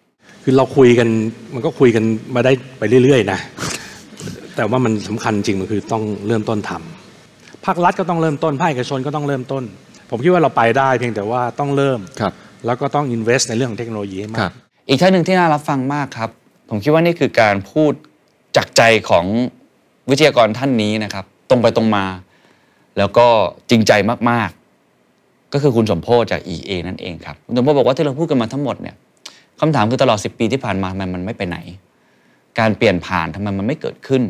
[0.44, 1.08] คือเราคุยกัน
[1.54, 3.38] มันก็คุยกันมาได้ไปเรื่อยๆนะ
[4.56, 9.62] แต่ว่ามันสำคัญจริงมันคือต้องเริ่มต้นทำภาครัฐก็ต้องเริ่มต้นภาคเอกชนก็ต้องเริ่มต้น
[10.10, 12.32] ผมคิดว่าเราไปได้เพียงแต่ว่าต้องเริ่ม ครับ
[12.66, 14.50] แล้วก็ต้อง invest ในเรื่องของเทคโนโลยีให้มาก
[14.88, 16.30] อีกท่านหนึ่งที่น่ารับฟังมากครับ
[16.70, 17.92] ผมคิดว่านี่คือการพูด
[18.56, 19.26] จากใจของ
[20.10, 22.04] วิทยากรท่านนี้นะครับ ตรงไปตรงมา
[22.98, 23.26] แล้วก็
[23.70, 23.92] จริงใจ
[24.30, 28.96] มากๆ ก็คือคุณสมโพศจาก EA นั่นเองครับ คุณสมโพศบอกว่าที่เราพูดกันมาทั้งหมดเนี่ย
[29.60, 31.58] คำถามคือตลอด 10 ปีที่ผ่านมาทำไมมันไม่ไปไหน
[32.58, 34.22] การเปลี่ยนผ่านทำไมมันไม่เกิดขึ้น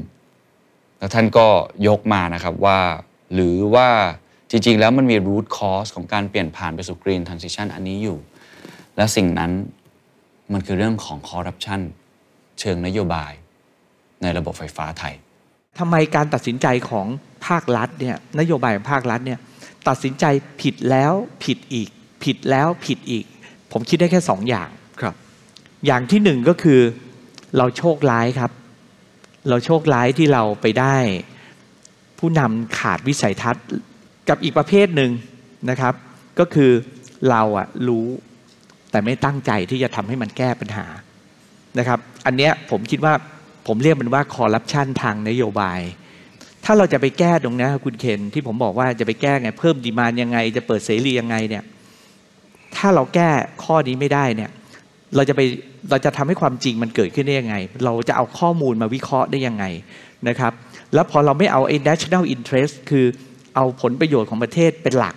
[0.99, 1.47] แล้วท่านก็
[1.88, 2.79] ยกมานะครับว่า
[3.35, 3.88] หรือว่า
[4.51, 8.19] จริงๆ แล้วมันมี root cause ของการเปลี่ยนผ่านไปสู่ green transition อันนี้อยู่
[8.97, 9.53] และสิ่งนั้น
[10.53, 11.81] มันคือเรื่องของคอร์รัปชัน
[12.61, 13.33] เชิงนโยบาย
[14.23, 15.15] ในระบบไฟฟ้าไทย
[15.79, 17.07] ทำไมการตัดสินใจของ
[17.47, 19.39] ภาครัฐเนี่ยนโยบายของภาครัฐเนี่ย
[19.89, 20.25] ตัดสินใจ
[20.63, 21.13] ผิดแล้ว
[21.45, 21.89] ผิดอีก
[22.25, 23.25] ผิดแล้วผิดอีก
[23.73, 24.69] ผมคิดได้แค่สองอย่าง
[25.01, 25.15] ครับ
[25.87, 26.81] อย่างที่หนึ่งก็คือ
[27.57, 28.53] เราโชคร้ายครับ
[29.49, 30.97] เราโชคร้ายที่เราไปได้
[32.19, 33.67] ผู้นำขาดวิสัยทัศน์
[34.29, 35.11] กับอีกประเภทหนึ่ง
[35.71, 35.95] นะครับ
[36.38, 36.71] ก็คือ
[37.31, 38.07] เราอะรู้
[38.91, 40.87] แต่ไม่ตั้งใจที่จะทำให้มันแก้ปัญหา
[41.79, 43.14] นะครับ อันเนี้ยผมคิดว่า
[43.67, 45.81] ผมเรียกมันว่าคอร์รัปชันทางนโยบาย
[46.64, 51.64] ถ้าเราจะไปแก้ตรงนี้คุณเคนที่ผมบอกว่าจะไปแก้ไงเพิ่มดีมานยังไง จะเปิดเสรียังไงเนี่ย
[52.77, 53.31] ถ้าเราแก้
[53.64, 54.51] ข้อนี้ไม่ได้เนี่ย
[55.17, 55.41] เราจะไป
[55.91, 59.64] เราจะทำให้ความจริงมันเกิดขึ้นได้ยังไง เราจะเอาข้อมูลมาวิเคราะห์ได้ยังไง
[60.29, 60.53] นะครับ
[60.95, 63.07] แล้วพอเราไม่เอาไอ้ national interest คือ
[63.59, 65.14] เอาผลประโยชน์ของประเทศเป็นหลัก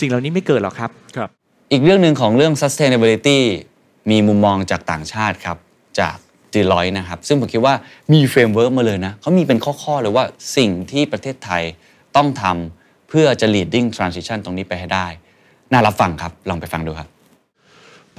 [0.00, 1.28] สิ่งเหล่านี้ไม่เกิดหรอกครับครับ
[1.72, 3.38] อีกเรื่องหนึ่งของเรื่อง sustainability
[4.10, 5.56] มีมุมมองจากต่างชาติครับ
[6.00, 6.16] จาก
[6.54, 7.74] Deloitte นะครับ ซึ่งผมคิดว่า
[8.12, 10.24] มี framework มาเลยนะเขามีเป็นข้อๆเลยว่า
[10.56, 11.62] สิ่งที่ประเทศไทย
[12.16, 15.06] ต้องทำเพื่อจะ leading transition ตรงนี้ไปให้ได้
[15.72, 17.08] น่ารับฟังครับ ลองไปฟังดูครับ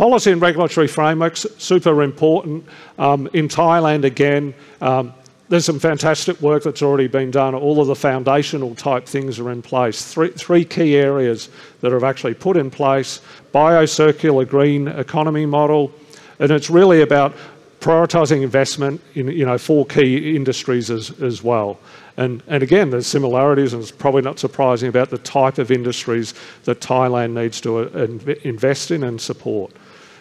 [0.03, 2.57] Policy and regulatory frameworks, super important.
[3.05, 4.43] Um, in Thailand, again,
[4.89, 5.13] um,
[5.49, 7.53] there's some fantastic work that's already been done.
[7.53, 10.03] All of the foundational type things are in place.
[10.11, 11.49] Three, three key areas
[11.81, 13.21] that have actually put in place
[13.53, 15.91] biocircular green economy model,
[16.39, 17.33] and it's really about
[17.79, 21.79] prioritising investment in you know four key industries as, as well.
[22.17, 26.33] And, and again, there's similarities, and it's probably not surprising about the type of industries
[26.63, 29.73] that Thailand needs to uh, invest in and support.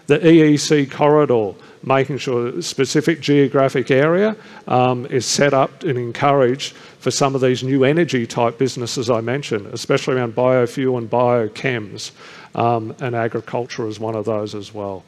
[0.06, 1.54] The EEC corridor,
[1.86, 7.34] making sure that a specific geographic area um, is set up and encouraged for some
[7.34, 12.12] of these new energy type businesses I mentioned, especially around biofuel and biochems,
[12.54, 15.04] um, and agriculture is one of those as well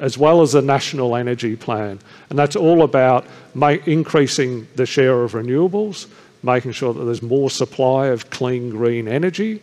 [0.00, 1.98] as well as the National Energy Plan.
[2.30, 6.06] And that's all about ma- increasing the share of renewables,
[6.42, 9.62] making sure that there's more supply of clean green energy,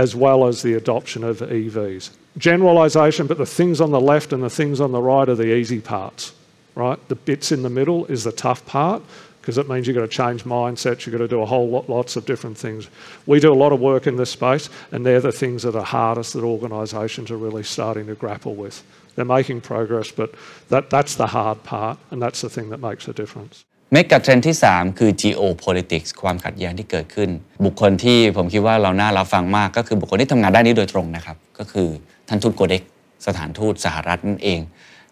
[0.00, 2.08] as well as the adoption of EVs.
[2.38, 5.54] Generalisation, but the things on the left and the things on the right are the
[5.54, 6.32] easy parts,
[6.74, 6.98] right?
[7.08, 9.02] The bits in the middle is the tough part
[9.42, 11.90] because it means you've got to change mindsets, you've got to do a whole lot,
[11.90, 12.88] lots of different things.
[13.26, 15.84] We do a lot of work in this space, and they're the things that are
[15.84, 18.82] hardest that organisations are really starting to grapple with.
[19.16, 20.34] They're making progress, but
[20.70, 23.66] that, that's the hard part, and that's the thing that makes a difference.
[23.92, 27.30] เมกะเทรนที่ 3 คือ geopolitics ความขัดแย้งที่เกิดขึ้น
[27.64, 31.88] บุคคลที่ผมคิดว่าเราน่ารับฟังมากก็คือบุคคลที่ทำงานด้านนี้โดยตรงนะครับ ก็คือ
[32.28, 32.82] ท่านทูตโกเด็ก
[33.26, 34.60] สถานทูตสหรัฐนั่นเอง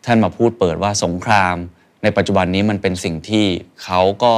[0.04, 1.56] ท่านมาพูดเปิดว่าสงคราม
[2.02, 3.44] ในปัจจุบันนี้มันเป็นสิ่งที่
[3.84, 4.34] เขาก็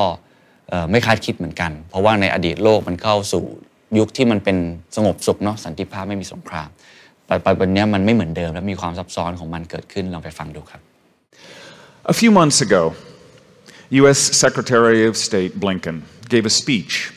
[0.90, 3.44] ไม่คาดคิดเหมือนกัน เพราะว่าในอดีตโลกมันเข้าสู่
[3.98, 4.57] ยุคที่มันเป็น
[4.96, 6.68] สงบสุขเนาะสันติภาพไม่มีสงคราม
[7.46, 10.81] ปัจจุบันนี้มันไม่เหมือนเดิมและมีความซับซ้อนของมันเกิดขึ้นลองไปฟังดูครับ
[12.12, 12.83] A few months ago,
[13.89, 14.17] U.S.
[14.17, 17.13] Secretary of State Blinken gave a speech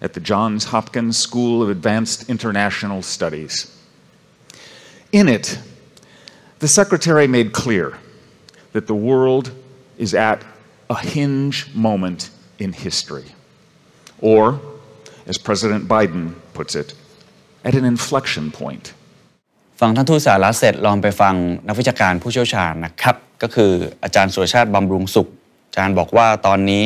[0.00, 3.74] at the Johns Hopkins School of Advanced International Studies.
[5.12, 5.58] In it,
[6.58, 7.98] the Secretary made clear
[8.72, 9.52] that the world
[9.96, 10.44] is at
[10.90, 13.24] a hinge moment in history,
[14.20, 14.60] or,
[15.26, 16.94] as President Biden puts it,
[17.64, 18.92] at an inflection point.
[19.80, 21.34] ฟังท่านทูตสาระเสร็จลองไปฟัง
[21.66, 23.72] นักวิชาการผู้เชี่ยวชาญนะครับ ก็คือ
[24.04, 25.41] อาจารย์สุรชาติบำรุงสุข อา
[25.75, 26.85] จารย์บอกว่าตอนนี้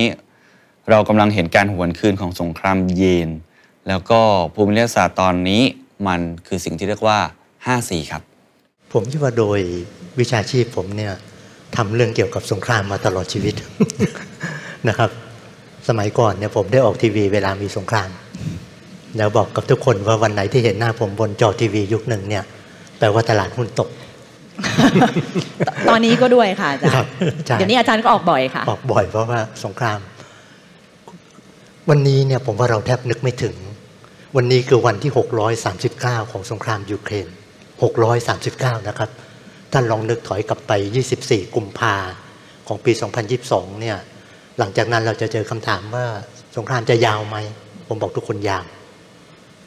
[0.90, 3.30] เรากำลังเห็นการหวนคืนของสงครามเย็น
[3.88, 4.20] แล้วก็
[4.54, 5.62] ภูมิรัฐศาสตร์ตอนนี้
[6.08, 7.20] มันคือสิ่งที่เรียกว่า
[7.56, 8.22] 5 4 ครับ
[8.94, 9.60] ผมคิดว่าโดย
[10.20, 11.14] วิชาชีพผมเนี่ย
[11.76, 13.54] ทำเรื่องเกี่ยวกับสงครามมาตลอดชีวิต
[14.88, 15.10] นะครับ
[15.88, 18.10] สมัยก่อนเนี่ยผมได้ออกทีวีเวลามีสงคราม
[19.18, 22.44] แล้วบอกกับทุกคนว่าวันไหนที่เห็นหน้าผมบนจอทีวียุคหนึ่งเนี่ย
[22.98, 23.90] แปลว่าตลาดหุ้นตก
[25.90, 27.12] ตอนนี้ก็ด้วยค่ะอาจารครับย์
[27.48, 30.00] ใช่เดี๋ยวนี้อาจารย์ก็ออกบ่อยค่ะ ออกบ่อยเพราะว่าสงคราม
[31.90, 33.56] วันนี้เนี่ยผมว่าเราแทบนึกไม่ถึง
[34.36, 35.12] วันนี้คือวันที่
[35.72, 37.28] 639 ของสงครามยูเครน
[38.08, 39.10] 639 นะครับ
[39.74, 40.72] ท่านลองนึกถอยกลับไป
[41.14, 41.96] 24 กุมภา
[42.68, 42.92] ของปี
[43.36, 43.98] 2022 เนี่ย
[44.60, 46.06] หลังจากนั้นเราจะเจอคำถามว่า
[46.58, 47.38] สงครามจะยาวไหม
[47.88, 48.66] ผมบอกทุกคนยาว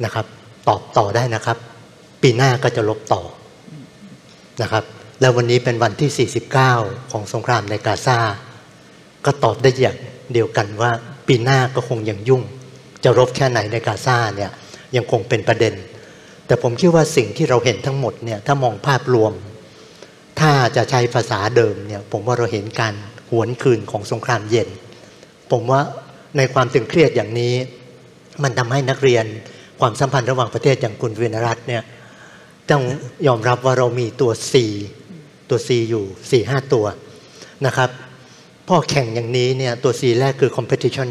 [0.04, 0.26] นะครับ
[0.68, 1.56] ตอบต่อได้นะครับ
[2.22, 3.22] ปีหน้าก็จะลบต่อ
[4.62, 4.84] นะครับ
[5.20, 6.28] แล้ววันนี้เป็นวันที่
[6.64, 8.18] 49 ของสงครามในกาซา
[9.24, 9.98] ก็ตอบได้อย่าง
[10.32, 10.90] เดียวกันว่า
[11.28, 12.42] ปีหน้าก็คงยังยุ่ง
[13.04, 14.50] จะรบแค่ไหนในกาซาเนี่ย
[14.96, 15.74] ยังคงเป็นประเด็น
[16.46, 19.32] แต่ผมคิดว่าสิ่งที่เราเห็นทั้งหมดเนี่ยถ้ามองภาพรวม
[20.40, 22.94] ถ้าจะใช้ภาษาเดิมเนี่ยผมว่าเราเห็นการ
[23.30, 24.68] หวนคืนของสงครามเย็น
[25.50, 25.80] ผมว่า
[26.36, 27.54] ในความตึงเครียดอย่างนี้
[28.42, 29.24] มันทำให้นักเรียน
[29.80, 31.82] ความสัมพันธ์ระหว่างประเทศอย่างคุณวินรัตน์เนี่ย
[32.70, 32.84] ต้อง
[33.26, 34.54] ยอมรับว่าเรามีตัว C
[35.50, 36.86] ตัว C อยู่4 5ตัว
[37.66, 37.90] นะครับ
[38.68, 41.08] พ่อแข่งอย่างนี้เนี่ยตัว C แรกคือ competition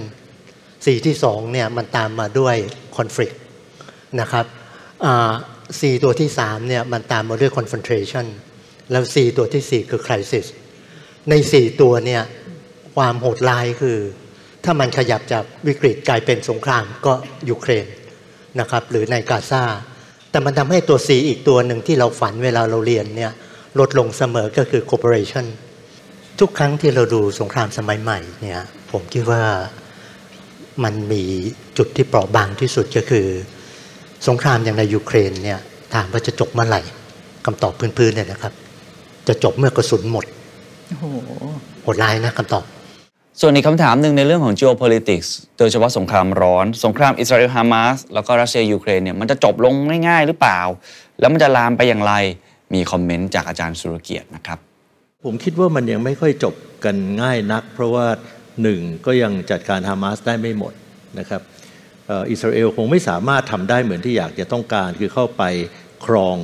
[0.86, 2.56] C ที่2เนี่ยมันตามมาด้วย
[2.98, 3.36] conflict
[4.20, 4.46] นะครับ
[5.80, 8.26] C ตัวที่3เนี่ยมันตามมาด้วย confrontation
[8.92, 10.46] แล้ว C ตัวที่4คือ crisis
[11.30, 12.22] ใน4ตัวเนี่ย
[12.96, 13.98] ความโหดร้ายคือ
[14.64, 17.14] ถ้ามันขยับจากวิกฤตกลายเป็นสงครามก็
[17.50, 17.86] ยูเครน
[18.60, 19.64] นะครับหรือในกาซา
[20.32, 23.32] แต่มันทำให้ตัว C อีกตัวหนึ่งที่เราฝันเวลาเราเรียนเนี่ย
[23.80, 25.46] ลดลงเสมอก็คือ cooperation
[26.40, 28.60] ทุกครั้งที่เราดูสงครามสมัยใหม่เนี่ย
[28.92, 29.44] ผมคิดว่า
[30.84, 31.24] มันมี
[31.78, 33.28] จุดที่เปราะบางที่สุดก็คือ
[34.28, 35.60] สงครามอย่างในยูเครนเนี่ย
[35.94, 36.82] ถามว่าจะจบเมื่อไหร่
[37.46, 38.54] คำตอบพื้นๆเนี่ยนะครับ
[39.28, 40.26] จะจบเมื่อกระสุนหมด
[40.88, 41.06] โอ้โห
[41.82, 42.64] โหดร้ายนะคำตอบ
[43.42, 49.74] ส่วนอีกคำถามหนึ่งในเรื่องของ geopolitics โดยเฉพาะสงครามร้อน สงครามอิสราเอลฮามาสแล้วก็รัสเซียยูเครนเนี่ยมันจะจบลง
[50.08, 50.60] ง่ายๆหรือเปล่า
[51.20, 52.14] แล้วมันจะลามไปอย่างไร
[52.74, 54.60] มีคอมเมนต์จากอาจารย์สุรเกียรตินะครับ
[55.26, 58.06] ผมคิดว่ามันยังไม่ค่อยจบกันง่ายนัก เพราะว่า
[58.62, 60.74] หนึ่งก็ยังจัดการฮามาสได้ไม่หมด
[61.20, 61.42] นะครับ
[62.32, 65.44] อิสราเอลคงไม่สามารถทำได้เหมือนที่อยากจะต้องการคือเข้าไป
[66.06, 66.38] ครอง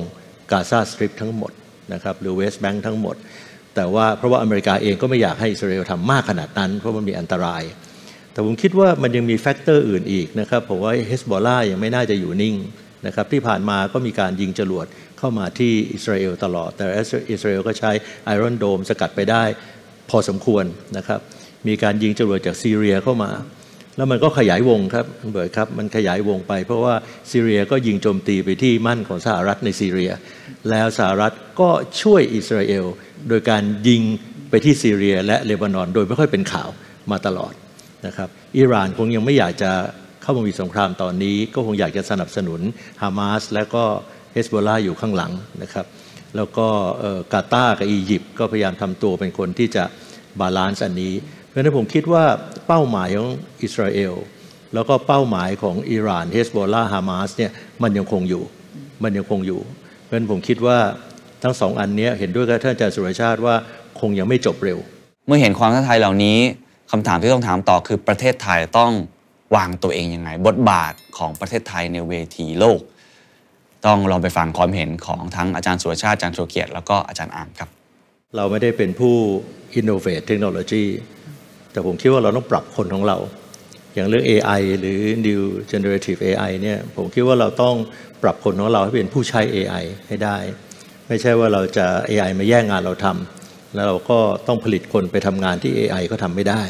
[0.50, 1.52] Gaza Strip ทั้งหมด
[1.92, 3.16] นะครับหรือ West Bank ทั้งหมด
[3.76, 7.62] แต่ว่าเพราะว่าอเมริกาเองก็ไม่อยากให้อิสราเอลทำมากขนาดนั้น เพราะมันมีอันตราย
[8.32, 12.56] แต่ผมคิดว่ามันยังมี factor อื่นอีกนะครับผมว่าเฮซบอลเลาะห์ยังไม่น่าจะอยู่นิ่ง
[13.06, 14.86] นะครับที่ผ่านมาก็มีการยิงจรวด
[15.18, 16.84] เข้ามาที่อิสราเอลตลอด แต่
[17.30, 17.90] อิสราเอลก็ใช้
[18.24, 19.44] Iron Dome สกัดไปได้
[20.10, 20.64] พอสมควร
[20.96, 21.20] นะครับ
[21.68, 23.30] มีการยิงจรวดจากซีเรียเข้ามา
[23.96, 26.94] แล้วมันก็ขยายวงครับคุณเบิร์ดครับ มันขยายวงไป เพราะว่า
[27.30, 30.12] ซีเรียก็ยิงโจมตีไปที่มั่นของสหรัฐในซีเรีย
[30.70, 31.70] แล้วสหรัฐก็
[32.02, 32.84] ช่วยอิสราเอล
[33.28, 34.02] โดยการยิง
[34.50, 36.68] ไปที่ซีเรียและเลบานอน โดยไม่ค่อยเป็นข่าว
[37.10, 37.52] มาตลอด
[38.06, 38.28] นะครับ
[38.58, 39.72] อิหร่านคงยังไม่อยากจะ
[40.22, 42.60] เข้ามามีสงครามตอนนี้ ก็คงอยากจะสนับสนุน
[43.02, 43.84] ฮามาสและก็
[44.32, 45.32] เฮซบอลเลาะห์อยู่ข้างหลัง
[45.62, 45.86] นะครับ
[46.36, 46.68] แล้วก็
[47.32, 49.84] กาตาร์กับอียิปต์ก็พยายามทำตัวเป็นคนที่จะ
[50.40, 51.14] balance อันนี้
[51.46, 52.24] เพราะฉะนั้นผมคิดว่า
[52.66, 53.30] เป้าหมายของ
[53.62, 54.14] อิสราเอล
[54.74, 57.50] แล้วก็เป้าหมายของอิหร่านเฮสโบลาฮามาสเนี่ย
[57.82, 58.42] มันยังคงอยู่
[59.02, 59.60] มันยังคงอยู่
[60.02, 60.78] เพราะฉะนั้นผมคิดว่า
[61.42, 63.54] ทั้งสองอันเนี้ยเห็นด้วยกับท่านอาจารย์สุรชาติว่า
[64.00, 64.78] คงยังไม่จบเร็ว
[65.26, 66.38] เมื่อเห็นความท้าทายเหล่านี้
[66.90, 68.92] คำถามที่ต้องถามต่อคือประเทศไทยต้อง
[69.56, 72.80] วางตัวเองยังไง บทบาทของประเทศไทยในเวทีโลก
[73.86, 77.68] ต้องลองไปฟังความเห็นของทั้งอาจารย์สุรชาติอาจารย์สุรเกียรติแล้วก็อาจารย์อามครับ
[78.36, 79.14] เราไม่ได้เป็นผู้
[79.78, 80.84] innovate เทคโนโลยี
[81.76, 83.18] แต่ผมคิดว่าเราต้องปรับคนของเรา
[83.94, 87.74] อย่างเรื่อง AI หรือ new generative AI เนี่ยผมคิดว่าเราต้อง
[88.22, 90.36] ปรับคนของเราให้เป็นผู้ใช้ AI ให้ได้
[91.08, 96.62] ไม่ใช่ว่าเราจะ AI มาแย่งงานเราทำแล้วเราก็ต้องผลิตคนไปทำงานที่ AI ก็ทำไม่ได้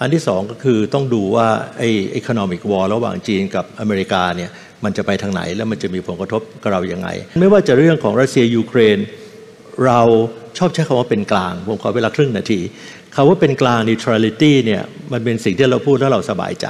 [0.00, 1.88] อันที่สองก็คือต้องดูว่าไอ้
[2.20, 4.50] economic war ระหว่างจีนกับอเมริกาเนี่ย
[4.84, 7.08] มันจะไปทางไหนแล้วมันจะมีผลกระทบกับเราอย่างไง
[7.40, 8.98] ไม่ว่าจะเรื่องของรัสเซียยูเครน
[9.86, 10.00] เรา
[10.58, 12.60] ชอบใช้คำว่าเป็นกลาง ผมขอเวลาครึ่งนาที
[13.14, 16.66] คำว่าเป็นกลาง neutrality เนี่ยมันเป็นสิ่งที่เราพูดแล้วเราสบายใจ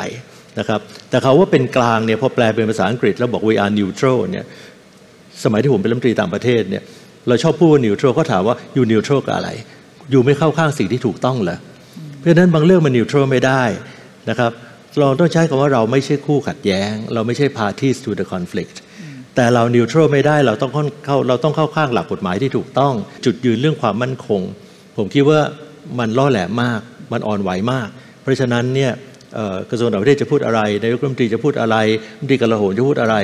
[0.58, 4.44] นะครับแต่คำว่าเป็นกลางเนี่ยพอแปลเป็นภาษาอังกฤษแล้วบอก we are neutral เนี่ย
[5.44, 6.82] สมัยที่ผมเป็นรัฐมนตรีต่างประเทศเนี่ย
[7.28, 9.50] เราชอบพูดว่า neutral เขาถามว่า you neutral กับอะไร
[10.10, 11.58] อยู่ไม่เข้าข้างสิ่งที่ถูกต้องเหรอ
[12.18, 13.62] เพราะฉะนั้นบางเรื่องมัน neutral ไม่ได้
[14.30, 14.52] นะครับ
[15.00, 18.76] เราต้องใช้คำว่าเราไม่ใช่คู่ขัดแย้ง เราไม่ใช่ parties to the conflict
[19.34, 20.72] แต่เรานิวทรัลไม่ได้เราต้อง
[21.06, 24.40] เข้าเราต้องเข้าข้างหลักกฎหมายที่ถูกต้อง จุดยืนเรื่องความมั่นคง
[24.96, 25.40] ผมคิดว่า
[25.98, 26.80] มันล่อแหลมมาก
[27.12, 27.88] มันอ่อนไหวมาก
[28.22, 28.92] เพราะฉะนั้นเนี่ย
[29.70, 31.76] กระทรวงต่างประเทศจะพูดอะไรนายกรัฐมนตรีจะพูดอะไร
[32.16, 33.16] รัฐมนตรีกลาโหมจะพูดอะไร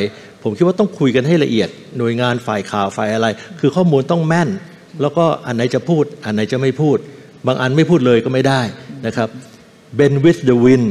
[0.43, 3.27] ผมคิดว่าต้องคุยกันให้ละเอียด หน่วยงานฝ่ายข่าวฝ่ายอะไร
[3.61, 4.49] คือข้อมูลต้องแม่น
[5.01, 6.99] แล้วก็อันไหนจะพูด อันไหนจะไม่พูด
[7.47, 8.61] บางอันไม่พูดเลยก็ไม่ได้
[9.07, 9.29] นะครับ
[9.99, 10.89] Ben with the wind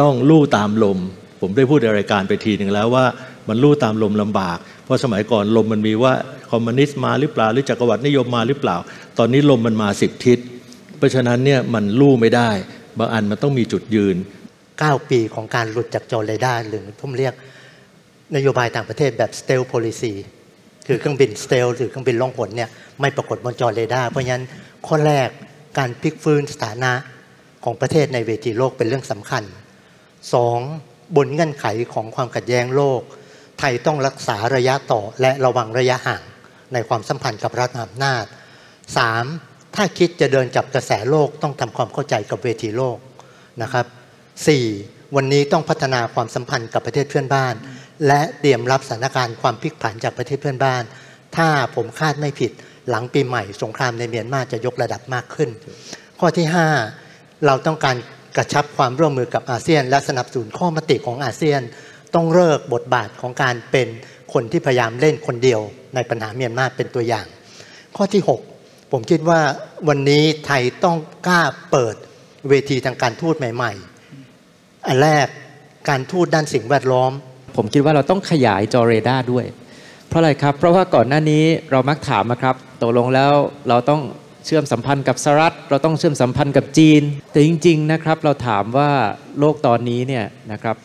[0.00, 0.98] ต้องลู่ตามลม
[1.40, 3.04] ผมได้พูดในรายการไปทีหนึ่งแล้วว่า
[3.48, 6.12] มันลู่ตามลมลำบาก เพราะสมัยก่อนลมมันมีว่า
[6.50, 8.76] คอมมิวนิสต์มาหรือเปล่าหรือจักรวรรดินิยมมาหรือเปล่า
[9.18, 10.38] ตอนนี้ลมมันมาสิบทิศ
[11.04, 12.50] ราะฉะนั้นเนี่ยมันลู่ไม่ได้
[12.98, 14.16] บางอันมันต้องมีจุดยืน
[14.62, 17.34] 9 ปีของการหลุดจากจอร์เรดาหรือผมเรียก
[18.36, 20.12] นโยบายต่างประเทศแบบ stealth policy
[20.86, 24.44] คือเครื่องบิน stealth หรือเครื่องบินล่องหนเนี่ยไม่ปรากฏบนจอเรดาร์เพราะฉะนั้น
[24.86, 25.28] ข้อแรก
[25.78, 26.92] การพลิกฟื้นสถานะ
[27.64, 29.44] ของประเทศในเวทีโลกเป็นเรื่องสำคัญ
[30.50, 31.16] 2.
[31.16, 33.00] บนเงื่อนไขของความขัดแย้งโลก
[33.58, 36.22] ไทยต้องรักษาระยะต่อและระวังระยะห่าง
[36.72, 38.24] ในความสัมพันธ์กับรัฐอำนาจ
[38.94, 39.53] 3.
[39.74, 42.98] ถ้าคิดจะเดินจับกระแสโลกต้องทำความเข้าใจกับเวทีโลก
[43.62, 43.86] นะครับ
[44.50, 45.16] 4.
[45.16, 47.54] วันนี้ต้องพัฒนาความสัมพันธ์กับประเทศเพื่อนบ้าน
[48.06, 50.82] และเตรียมรับสถานการณ์ความพลิกผันจากประเทศเพื่อนบ้าน
[51.36, 52.52] ถ้าผมคาดไม่ผิด
[52.88, 55.50] หลังปีใหม่ สงครามในเมียนมาจะยกระดับมากขึ้น
[56.20, 56.46] ข้อที่
[56.94, 57.96] 5 เราต้องการ
[58.36, 61.60] กระชับความร่วมมือกับอาเซียน และสนับสนุนข้อมติของอาเซียน
[62.14, 63.88] ต้องเลิกบทบาทของการเป็น
[64.32, 65.60] คนที่พยายามเล่นคนเดียว
[65.94, 67.26] ในปัญหาเมียนมาเป็นตัวอย่าง
[67.96, 68.53] ข้อที่ 6
[68.96, 69.40] ผมคิดว่า
[69.88, 71.94] วันนี้ไทยต้องกล้าเปิด
[72.48, 73.72] เวทีทางการทูตใหม่
[74.30, 75.26] ๆ อันแรก
[75.88, 77.12] การทูตด้านสิ่งแวดล้อม
[77.56, 79.44] ผมคิดว่าเราต้องขยายจอเรดาร์ด้วย
[80.08, 83.32] เพราะอะไรครับ เพราะว่าก่อนหน้านี้เรามักถามนะครับตกลงแล้ว
[83.68, 84.00] เราต้อง
[84.46, 87.02] เชื่อมสัมพันธ์กับสหรัฐ เราต้องเชื่อมสัมพันธ์กับจีน
[87.32, 88.90] แต่จริง ๆนะครับ เราถามว่า
[89.38, 90.76] โลกตอนนี้เนี่ยนะครับ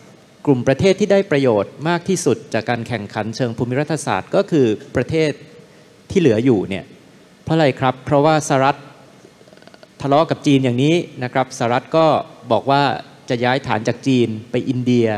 [0.46, 5.30] กลุ่มประเทศที่ได้ประโยชน์มากที่สุดจากการแข่งขันเชิงภูมิรัฐศาสตร์ ก็คือประเทศ
[6.10, 6.84] ที่เหลืออยู่เนี่ย
[7.50, 8.76] ราะอะไรครับ เพราะว่าสหรัฐ
[10.00, 12.06] ทะเลาะกับจีนอย่างนี้นะครับสหรัฐก็
[12.52, 12.82] บอกว่า
[13.28, 15.08] จะย้ายฐานจากจีนไปอินเดีย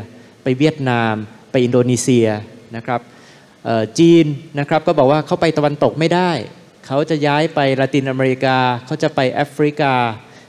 [0.42, 1.14] ไปเวียดนาม
[1.50, 2.28] ไปอินโดนีเซีย
[2.76, 3.00] นะครับ
[3.98, 4.24] จีน
[4.58, 6.30] นะครับก็บอกว่าเขาไปตะวันตกไม่ได้
[6.86, 9.94] เขาจะย้ายไปละตินอเมริกา เขาจะไปแอฟริกา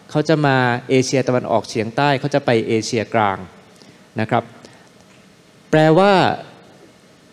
[0.10, 0.58] เขาจะมา
[0.90, 3.38] เอเชียตะวันออกเฉียงใต้ เขาจะไปเอเชียกลาง
[4.20, 4.44] นะครับ
[5.72, 6.14] แปลว่า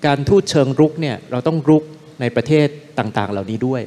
[0.07, 1.85] การทูตเชิงรุกเนี่ยเราต้องรุก
[2.21, 3.83] ในประเทศต่างๆ เหล่านี้ด้วย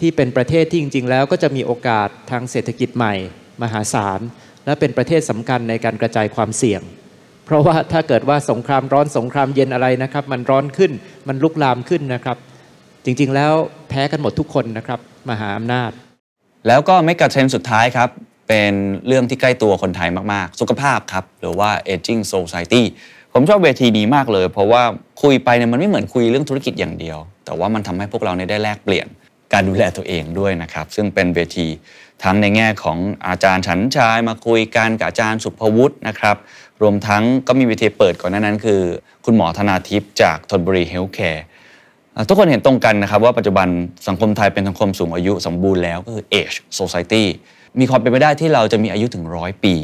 [0.00, 3.14] ที่เป็นประเทศที่จริง ๆ แล้วก็จะมีโอกาสทางเศรษฐกิจใหม่
[3.62, 4.20] มหาศาล
[4.64, 6.82] และเป็นประเทศสำคัญในการกระจายความเสี่ยง
[7.46, 10.92] เพราะว่าถ้าเกิดว่าสงครามร้อนสงครามเย็นอะไรนะครับ มันร้อนขึ้น
[11.28, 12.36] มันลุกลามขึ้นนะครับ
[13.04, 13.52] จริงๆแล้ว
[13.88, 15.90] แพ้กันหมดทุกคนนะครับมหาอำนาจ
[16.66, 18.08] แล้วก็ไม่กระเทรนสุดท้ายครับ
[18.48, 18.72] เป็น
[19.06, 22.82] เรื่องที่ใกล้ตัวคนไทยมากๆ สุขภาพครับ หรือว่า aging society
[23.32, 24.82] ผมชอบเวทีนี้มากเลย เพราะว่า
[25.22, 29.06] คุยไปเนี่ยมันไม่เหมือนคุยเรื่องธุรกิจอย่างเดียว แต่ว่ามันทำให้พวกเราเนี่ยได้แลกเปลี่ยน
[29.52, 31.68] การดูแลตัวเองด้วยนะครับ ซึ่งเป็นเวที
[32.24, 36.36] ทั้งในแง่ของอาจารย์ฉันชายมาคุยกันกับอาจารย์สุภวุฒินะครับ
[36.82, 38.80] รวมทั้งก็มีเวทีเปิดก่อนหน้านั้น คือ
[39.24, 41.44] คุณหมอธนาทิพย์จากทนบุรีเฮลท์แคร์
[42.28, 43.68] ทุกคนเห็นตรงกันนะครับว่าปัจจุบัน
[44.08, 47.24] สังคมไทยเป็นสังคมสูงอายุสมบูรณ์แล้วก็คือ age society
[47.78, 49.74] มีความเป็นไปได้ที่เราจะมีอายุถึงร้อยปี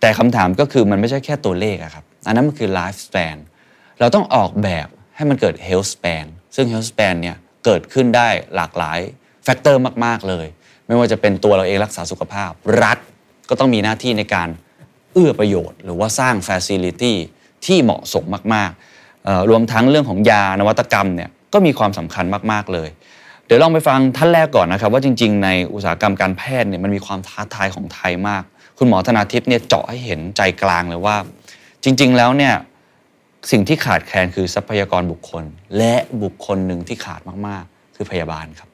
[0.00, 3.36] แต่คำถามก็คือมันไม่ใช่แค่ตัวเลขอะครับ อันนั้นมันคือ life span
[4.00, 8.98] เราต้องออกแบบให้มันเกิด health span ซึ่ง health span เนี่ย เกิดขึ้นได้หลากหลาย
[9.44, 10.46] แฟกเตอร์มาก ๆ เลย
[10.86, 12.50] ไม่ว่าจะเป็นตัวเราเองรักษาสุขภาพ
[12.82, 12.98] รัฐ
[13.48, 14.48] ก็ต้องมีหน้าที่ในการ
[15.12, 17.14] เอื้อประโยชน์ หรือว่าสร้าง facility
[17.66, 22.88] ที่เหมาะสมมากๆ รวมทั้งเรื่องของยานวัตกรรมเนี่ยก็มีความสำคัญมากๆเลย
[23.46, 28.42] เดี๋ยวลองไปฟังท่านแรกก่อนนะครับ ว่าจริง ๆ ในอุตสาหกรรมการแพทย์เนี่ยมันมีความท้าทายของไทยมาก
[28.78, 31.16] คุณหมอธนาทิพย์เนี่ยเจาะให้เห็นใจกลางเลยว่า
[31.84, 32.54] จริง ๆ แล้วเนี่ย
[33.50, 35.44] สิ่งที่ขาดแคลนคือทรัพยากรบุคคล
[35.78, 38.68] และบุคคลหนึ่งที่ขาดมากๆ คือพยาบาลครับ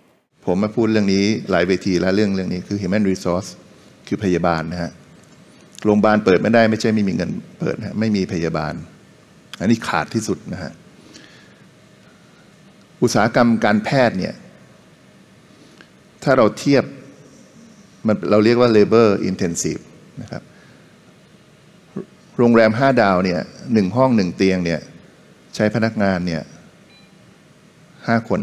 [0.46, 3.48] ผมมาพูดเรื่องนี้หลายเวทีแล้วเรื่องเรื่องนี้คือ human resource
[4.07, 4.90] คือพยาบาลนะฮะ
[5.85, 8.74] โรงพยาบาลเปิดไม่ได้ไม่ใช่ไม่มีเงินเปิดนะไม่มีพยาบาล
[9.61, 10.72] อันนี้ขาดที่สุดนะฮะ
[13.02, 14.35] อุตสาหกรรมการแพทย์เนี่ย
[16.22, 16.85] ถ้าเราเทียบ
[18.07, 19.83] มันเราเรียกว่า labor intensive
[20.22, 20.42] นะครับ
[22.38, 23.40] โรงแรมห้าดาวเนี่ย
[23.72, 24.81] หนึ่งห้องหนึ่งเตียงเนี่ย
[25.55, 26.42] ใช้พนักงานเนี่ย
[28.07, 28.40] ห้าคน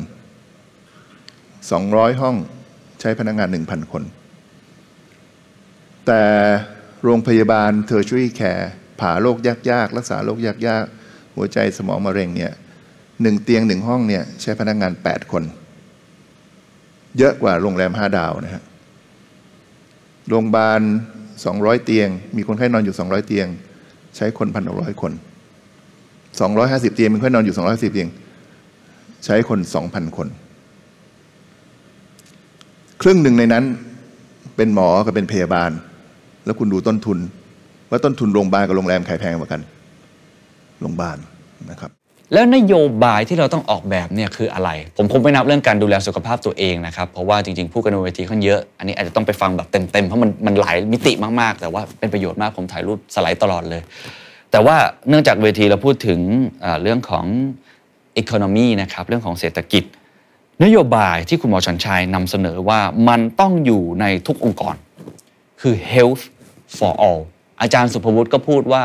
[1.72, 2.36] สองร้อยห้อง
[3.02, 4.04] ใช้พนักงานหนึ่งพันคน
[6.08, 6.24] แต่
[7.04, 12.52] โรงพยาบาลเทอร์ช่วยแคร์ผ่าโรคยากๆ รักษาโรคยากๆ หัวใจสมองมะเร็งเนี่ย
[13.22, 15.44] หนึ่งเตียงหนึ่งห้องเนี่ยใช้พนักงานแปดคน
[17.18, 18.64] เยอะกว่าโรงแรมห้าดาวนะฮะ
[20.30, 20.82] โรงพยาบาล
[21.46, 23.48] สองร้อยเตียง มีคนไข้นอนอยู่สองร้อยเตียง
[24.16, 25.12] ใช้คนพันหกร้อยคน
[26.40, 28.10] สองร้อยห้าสิบเตียงมีคนไข้นอนอยู่สองร้อยสิบเตียง
[29.26, 30.28] ใช้คนสองพันคน
[33.02, 33.64] ครึ่งหนึ่งในนั้น
[34.56, 35.72] เป็นหมอกับเป็นพยาบาล
[36.46, 37.20] แล้วคุณดูต้นทุน
[37.90, 39.62] ว่าต้นทุนโรงพยาบาลกับโรงแรมใครแพงกว่ากัน
[40.82, 41.18] โรงพยาบาล
[41.72, 41.92] นะครับ
[42.34, 53.82] แล้วนโยบายที่เราต้องออกแบบเนี่ยคืออะไร ผมคงไม่นับเรื่องการดูแลสุขภาพตัวเองนะครับ เพราะว่าจริงๆพูดกันบนเวทีค่อนเยอะ อันนี้อาจจะต้องไปฟังแบบเต็มๆ เพราะมันมันหลายมิติมากๆ แต่ว่าเป็นประโยชน์มากผมถ่ายรูปสไลด์ตลอดเลย
[54.52, 54.76] แต่ว่า
[55.10, 56.20] เนื่องจากเวทีเราพูดถึง
[56.82, 57.26] เรื่องของ
[58.22, 59.84] economy นะครับเรื่องของเศรษฐกิจ
[60.64, 64.76] นโยบายที่คุณหมอชันชัยนำเสนอว่ามันต้องอยู่ในทุกองค์กร
[65.62, 66.24] คือ health
[66.78, 67.22] for all
[67.62, 68.84] อาจารย์สุภวุฒิก็พูดว่า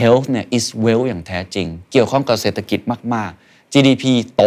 [0.00, 2.80] health เนี่ย is wealth อย่างแท้จริง เกี่ยวข้องกับเศรษฐกิจ
[3.14, 4.04] มาก ๆ GDP
[4.36, 4.42] โต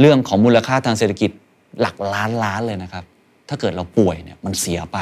[0.00, 1.30] เรื่องของมูลค่าทางเศรษฐกิจ
[1.80, 3.04] หลักล้านล้านเลยนะครับ
[3.48, 4.98] ถ้าเกิดเราป่วยเนี่ยมันเสียไป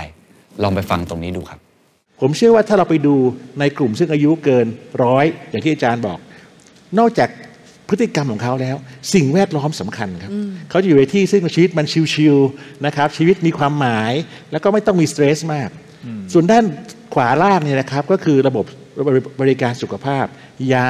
[0.62, 1.60] ลองไปฟังตรงนี้ดูครับ
[2.20, 3.14] ผมเชื่อว่าถ้าเราไปดู
[3.60, 4.66] ในกลุ่มซึ่งอายุเกิน
[5.04, 6.18] ร้อยอย่างที่อาจารย์บอก
[6.98, 7.28] นอกจาก
[7.88, 8.76] พฤติกรรมของเขาแล้ว
[9.14, 10.32] สิ่งแวดล้อมสำคัญครับ
[10.70, 14.12] เขาจะอยู่ในที่ซึ่งชีวิตมันชิวๆนะครับชีวิตมีความหมาย
[14.52, 15.68] แล้วก็ไม่ต้องมี stress มาก
[16.32, 16.64] ส่วนด้าน
[17.14, 18.64] ขวาล่างเนี่ยนะครับก็คือระบบ
[19.40, 20.24] บริการสุขภาพ
[20.72, 20.88] ยา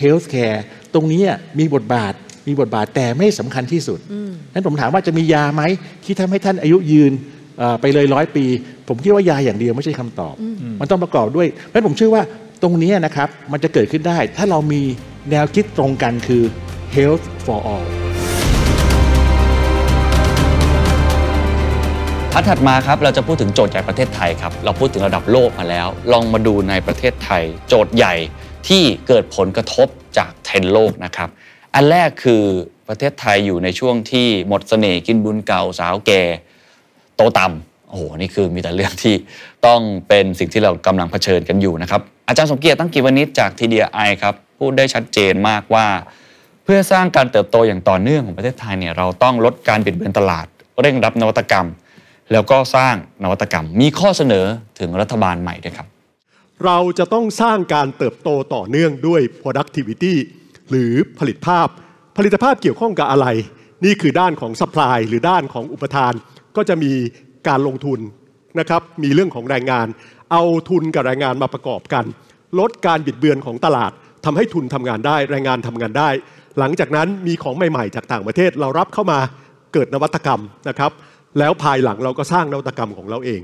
[0.00, 1.22] healthcare ตรงนี้
[1.58, 2.12] มีบทบาท
[2.48, 3.98] มีบทบาทแต่ไม่สำคัญที่สุด
[4.52, 5.62] นั้นผมถามว่าจะมียาไหม
[6.04, 7.12] ที่ทำให้ท่านอายุยืน
[7.58, 8.44] เอ่อไปเลยร้อยปี
[8.88, 10.34] ผมคิดว่ายาอย่างเดียวไม่ใช่คำตอบ
[10.80, 12.22] มันต้องประกอบด้วยเพราะฉะนั้นผมเชื่อว่า
[12.62, 14.82] ตรงนี้นะครับมันจะเกิดขึ้นได้ ถ้าเรามี
[15.30, 16.42] แนวคิดตรงกันคือ
[16.96, 18.03] health for all
[22.36, 28.14] พัดถัดมาครับเราจะพูดถึงโจทย์ใหญ่ประเทศไทยครับเราพูดถึงระดับโลกมาแล้ว ลองมาดูในประเทศไทย โจทย์ใหญ่
[28.68, 31.28] ที่เกิดผลกระทบจากเทรนด์โลกนะครับ
[31.74, 32.42] อันแรกคือ
[32.88, 36.22] ประเทศไทยอยู่ในช่วงที่หมดเสน่ห์กินบุญเก่าสาวแก่
[37.16, 39.14] โตต่ำโอ้โหนี่คือมีแต่เรื่องที่
[39.66, 45.86] ต้องเป็นสิ่งที่เรากำลังเผชิญกันอยู่นะครับอาจารย์สมเกียรติตั้งกิวณิชจาก TDI ครับพูดได้ชัดเจนมากว่า
[46.64, 50.46] เพื่อสร้างการเติบโตอย่างต่อเนื่องของประเทศไทยเนี่ยเราต้องลดการบิดเบือนตลาด
[50.80, 51.66] เร่งรับนวัตกรรม
[52.32, 54.44] แล้วก็สร้างนวัตกรรม มีข้อเสนอ
[54.78, 55.86] ถึงรัฐบาลใหม่ด้วยครับ
[56.64, 60.14] เราจะต้องสร้างการเติบโตต่อเนื่องด้วย productivity
[60.70, 61.68] หรือผลิตภาพ
[62.16, 63.26] ผลิตภาพเกี่ยวข้องกับอะไร
[63.84, 66.12] นี่คือด้านของ supply หรือด้านของอุปทาน
[66.56, 66.92] ก็จะมี
[67.48, 68.00] การลงทุน
[68.58, 69.86] นะครับ มีเรื่องของแรงงาน
[70.32, 72.04] เอาทุนกับแรงงานมาประกอบกัน
[72.58, 73.92] ลดการบิดเบือนของตลาด
[74.24, 76.10] ทำให้ทุนทำงานได้ แรงงานทำงานได้
[76.58, 79.18] หลังจากนั้นมีของใหม่ ๆ จากต่างประเทศเรารับเข้ามา
[79.72, 80.92] เกิดนวัตกรรมนะครับ
[81.38, 83.40] แล้วภายหลังเราก็สร้างนวัตกรรมของเราเอง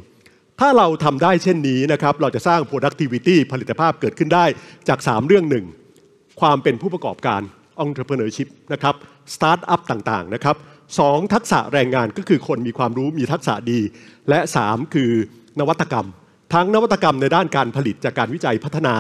[0.61, 4.45] ถ้าเราทำได้เช่นนี้นะครับ เราจะสร้าง productivity ผลิตภาพเกิดขึ้นได้
[4.89, 5.65] จาก 3 เรื่องหนึ่ง
[6.41, 7.41] ความเป็นผู้ประกอบการ
[7.85, 8.95] entrepreneurship นะครับ
[9.35, 10.57] start up ต่างๆนะครับ
[10.99, 13.81] สองทักษะแรงงานก็คือคนมีความรู้มีทักษะดี
[14.29, 15.11] และ 3 คือ
[15.61, 16.07] นวัตกรรม
[16.55, 18.95] ทั้งนวัตกรรมในด้านการผลิตจากการวิจัยพัฒนา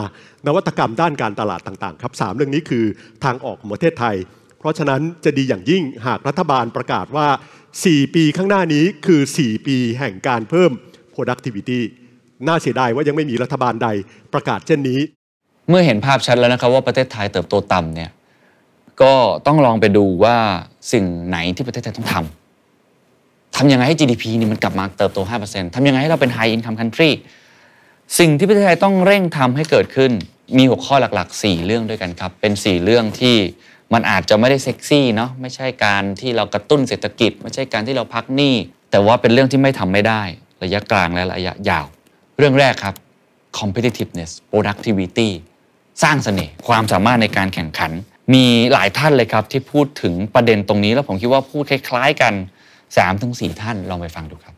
[0.46, 2.84] นวัตกรรมด้านการตลาดต่างๆครับสามเรื่องนี้คือ
[3.24, 4.16] ทางออกของประเทศไทย
[4.58, 7.26] เพราะฉะนั้นจะดีอย่างยิ่งหากรัฐบาลประกาศว่า
[7.72, 10.70] 4 ปีข้างหน้านี้คือ 4 ปีแห่งการเพิ่ม
[11.14, 11.80] productivity
[12.46, 13.88] น่าเสียดายว่ายังไม่มีรัฐบาลใด
[14.32, 15.00] ประกาศเช่นนี้
[15.68, 18.10] เมื่อเห็นภาพชัดแล้วนะครับว่าประเทศไทยเติบโตต่ำเนี่ย
[19.02, 19.14] ก็
[19.46, 20.36] ต้องลองไปดูว่า
[20.92, 27.10] สิ่งไหนที่ประเทศไทยต้องทำทำยังไงให้ GDP นี่มันกลับมาเติบโต 5%ทำยังไงให้เราเป็น High Income Country
[28.18, 30.12] สิ่งที่ประเทศไทยต้องเร่งทำให้เกิดขึ้น
[30.56, 33.36] มีหัวข้อหลัก ๆ 4 เรื่องด้วยกันครับ เป็น 4 เรื่องที่
[33.94, 38.54] มันอาจจะไม่ได้เซ็กซี่เนาะไม่ใช่การที่เรากระตุ้นเศรษฐกิจ ไม่ใช่การที่เราพักหนี้
[38.90, 40.22] แต่ว่าเป็นเรื่องที่ไม่ทำไม่ได้
[40.62, 41.86] ระยะกลางและระยะยาว
[42.38, 42.94] เรื่องแรกครับ
[43.58, 45.30] competitiveness productivity
[46.02, 47.92] สร้างเสน่ห์ความสามารถในการแข่งขัน
[48.34, 52.32] มีหลายท่านเลยครับที่พูดถึงประเด็นตรงนี้ แล้วผมคิดว่าพูดคล้ายๆกัน
[52.84, 54.54] 3-4ถึงท่านลองไปฟังดูครับ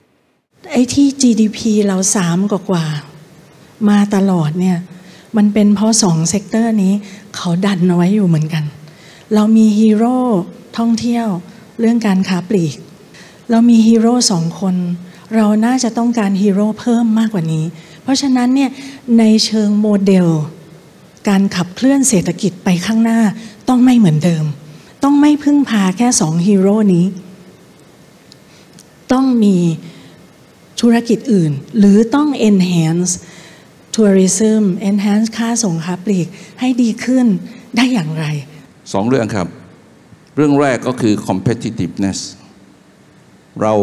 [0.70, 2.84] ไอ้ที่ GDP เราสามกว่า
[3.88, 4.78] มาตลอดเนี่ย
[5.36, 6.92] มันเป็นเพราะสอง sector นี้
[7.36, 8.64] เขาดันเอาไว้อยู่เหมือนกัน
[9.34, 10.18] เรามีฮีโร่
[10.78, 11.26] ท่องเที่ยว
[11.80, 12.76] เรื่องการค้าปลีก
[13.50, 14.76] เรามีฮีโร่สองคน
[15.34, 17.64] เราน่าจะต้องการฮีโร่เพิ่มมากกว่านี้
[18.02, 18.70] เพราะฉะนั้นเนี่ย
[19.18, 20.28] ในเชิงโมเดล
[21.28, 23.20] การขับเคลื่อนเศรษฐกิจไปข้างหน้า
[23.68, 24.44] ต้องไม่เหมือนเดิม
[25.02, 27.06] ต้องไม่พึ่งพาแค่สองฮีโร่นี้
[29.12, 29.56] ต้องมี
[30.80, 33.12] ธุรกิจอื่น หรือต้อง enhance
[33.94, 36.26] tourism enhance ค่าส่งค้าปลีก
[36.60, 37.26] ให้ดีขึ้น
[37.76, 38.26] ได้อย่างไร
[38.92, 39.48] สองเรื่องครับ
[40.36, 42.18] เรื่องแรกก็คือ competitiveness
[43.62, 43.74] เรา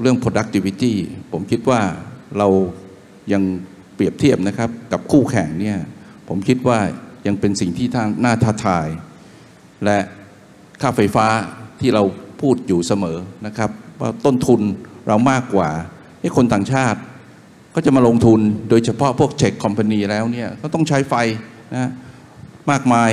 [0.00, 0.94] เรื่อง productivity
[1.32, 1.80] ผมคิดว่า
[2.38, 2.48] เรา
[3.32, 3.42] ยัง
[3.94, 5.78] เปรียบเทียบนะครับ กับคู่แข่งเนี่ย
[6.28, 6.78] ผมคิดว่า
[7.26, 8.88] ยังเป็นสิ่งที่ท่าน่าท้าทาย
[9.84, 9.98] และ
[10.80, 11.26] ค่าไฟฟ้า
[11.80, 12.02] ที่เรา
[12.40, 14.60] พูดอยู่เสมอนะครับ ว่าต้นทุน
[15.08, 15.68] เรามากกว่า
[16.20, 17.00] ให้คนต่างชาติ
[17.74, 18.40] ก็จะมาลงทุน
[18.70, 21.14] โดยเฉพาะพวกเช็คคอมพานีแล้วเนี่ยก็ต้องใช้ไฟ
[21.76, 21.90] นะ
[22.70, 23.10] มากมาย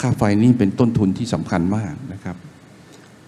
[0.00, 2.36] ค่าไฟนี่เป็นต้นทุนที่สำคัญมากนะครับ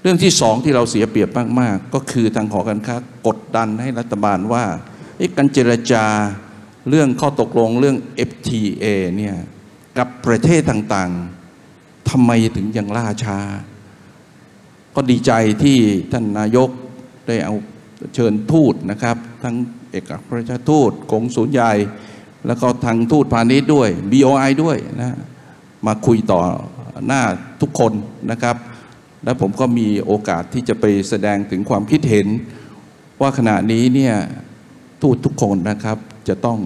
[0.03, 2.97] เรื่องที่สองที่เราเสียเปรียบมากๆ ก็คือทางหอการค้า
[3.27, 4.65] กดดันให้รัฐบาลว่า
[5.37, 6.05] การเจรจา
[6.89, 7.97] เรื่องข้อตกลงเรื่อง
[8.29, 8.85] FTA
[9.17, 9.37] เนี่ย
[9.99, 13.39] กับประเทศต่างๆทำไมถึงยังล่าช้า
[14.95, 15.79] ก็ดีใจที่
[16.13, 16.71] ท่านนายก
[17.27, 17.55] ได้เอา
[18.15, 19.57] เชิญทูตนะครับ ทั้ง
[19.91, 21.73] เอกอัครราชทูตกงศูนใหญ่
[22.47, 25.19] แล้วก็ทางทูตพาณิชย์ด้วย BOI ด้วยนะ
[25.87, 26.41] มาคุยต่อ
[27.07, 27.23] หน้า
[27.61, 27.93] ทุกคน
[28.31, 28.57] นะครับ
[29.25, 32.27] และผมก็มีโอกาสที่จะไปแสดงถึงความคิดเห็น
[33.21, 34.15] ว่าขณะนี้เนี่ย
[35.03, 36.59] ทูตทุกคนนะครับจะต้อง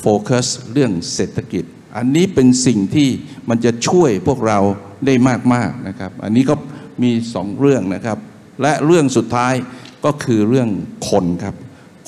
[0.00, 1.64] โฟกัสเรื่องเศรษฐกิจ
[1.96, 3.08] อันนี้เป็นสิ่งที่
[3.48, 4.58] มันจะช่วยพวกเรา
[5.06, 5.14] ได้
[5.54, 6.54] มากๆนะครับ อันนี้ก็
[7.02, 8.18] มีสองเรื่องนะครับ
[8.62, 9.54] และเรื่องสุดท้าย
[10.04, 10.68] ก็คือเรื่อง
[11.10, 11.54] คนครับ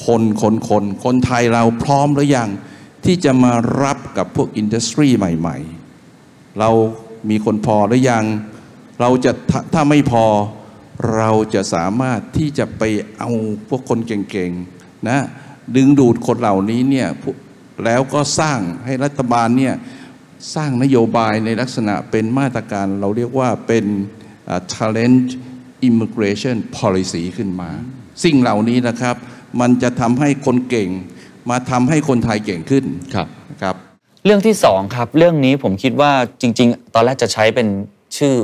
[0.07, 2.49] คนคนคนคนไทยเราพร้อมหรือยัง
[3.05, 3.53] ที่จะมา
[3.83, 5.76] รับกับพวกอินดัสทรีใหม่ ๆ
[6.61, 6.71] เรา
[7.31, 8.25] มีคนพอหรือยัง
[9.01, 10.25] เราจะถ้าถ้าไม่พอ
[11.17, 12.83] เราจะสามารถที่จะไป
[13.19, 13.31] เอา
[13.69, 15.19] พวกคนเก่งๆนะ
[15.77, 17.37] ดึงดูดคนเหล่านี้เนี่ยพวก
[17.85, 19.75] แล้วก็สร้างให้รัฐบาลเนี่ย
[20.55, 23.85] สร้างนโยบายในลักษณะเป็นมาตรการเราเรียกว่าเป็น
[24.49, 25.27] อ่า talent
[25.89, 27.71] immigration policy ขึ้นมา
[28.25, 29.17] สิ่งเหล่านี้นะครับ
[29.61, 30.91] มันจะทำให้คนเก่ง
[31.51, 32.85] มาทำให้คนไทยเก่งขึ้น
[33.15, 33.29] ครับ
[33.63, 33.77] ครับ
[34.29, 37.69] เรื่องที่สองครับ เรื่องนี้ผมคิดว่าจริง ๆ ตอนแรกจะใช้เป็น
[38.19, 38.35] ชื่อ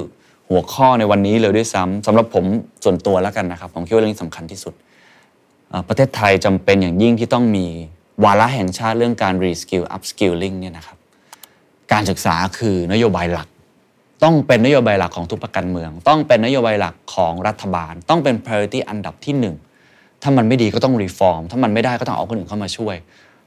[0.48, 2.44] หัวข้อในวันนี้เลยด้วยซ้ำสำหรับผม
[2.84, 4.74] ส่วนตัวแล้วกันนะครับ ผมคิดว่าเรื่องนี้สำคัญที่สุด
[5.88, 7.66] ประเทศไทยจำเป็นอย่างยิ่งที่ต้องมี
[8.24, 10.96] วาระแห่งชาติเรื่องการ reskill upskilling เนี่ยนะครับ
[11.92, 13.48] การศึกษาคือนโยบายหลัก
[14.24, 19.56] ต้องเป็นนโยบายหลักของทุกพรรคการเมือง ต้องเป็นนโยบายหลักของรัฐบาล ต้องเป็น priority อันดับที่หนึ่ง
[20.22, 22.96] ถ้ามันไม่ดีก็ต้อง reform ถ้ามันไม่ได้ก็ต้องเอาคนอื่นเข้ามาช่วย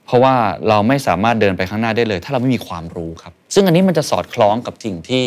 [0.06, 0.36] เพราะว่า
[0.70, 5.24] เราไม่สามารถเดินไปข้างหน้าได้เลย ถ้าเราไม่มีความรู้ครับ ซึ่งอันนี้มันจะสอดคล้องกับสิ่งที่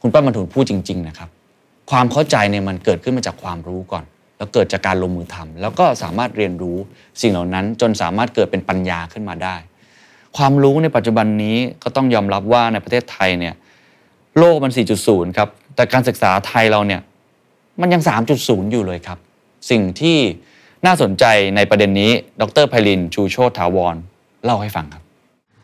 [0.00, 1.30] คุณป้าบรรทุนพูดจริง ๆ นะครับ
[1.90, 4.04] ความเข้าใจเนี่ยมันเกิดขึ้นมาจากความรู้ก่อน
[4.36, 6.76] แล้วเกิดจากการลงมือทำแล้วก็สามารถเรียนรู้
[7.20, 9.56] สิ่งเหล่านั้นจนสามารถเกิดเป็นปัญญาขึ้นมาได้
[10.36, 13.54] ความรู้ในปัจจุบันนี้ก็ต้องยอมรับว่าในประเทศไทยเนี่ย
[14.38, 14.72] โลกมัน
[15.04, 17.00] 4.0 ครับ แต่การศึกษาไทยเราเนี่ย
[17.80, 18.02] มันยัง
[18.36, 19.18] 3.0 อยู่เลยครับ
[19.70, 20.18] สิ่งที่
[20.86, 21.24] น่าสนใจ
[21.56, 22.10] ในประเด็นนี้
[22.40, 23.96] ดรไพลิน ชูโชตถาวร
[24.44, 25.02] เล่าให้ฟังครับ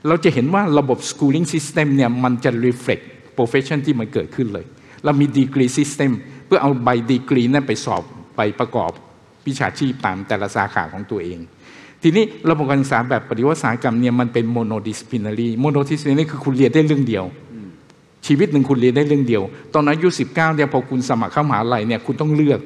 [0.09, 3.05] เราจะเห็นว่าระบบ schooling system เนี่ยมันจะ reflect
[3.37, 4.65] profession ที่มันเกิดขึ้นเลย
[5.05, 6.11] เรามี degree system
[6.47, 8.03] เพื่อเอาใบดีกรีนั่นไปสอบ
[8.37, 8.91] ไปประกอบ
[9.47, 11.39] วิชาชีพตามแต่ละสาขาของตัวเอง
[12.03, 17.25] ทีนี้ระบบการศึกษาแบบปฏิวัติอุตสากรรมเนี่ยมันเป็น monodisciplinary monodisciplinary คือคุณเรียนได้เรื่องเดียว
[18.27, 19.43] ชีวิตหนึ่งคุณเรียนได้เรื่องเดียว
[19.75, 22.61] ตอนอายุ19เนี่ยพอคุณสมัครเข้ามหาลัยเนี่ยคุณต้องเลือก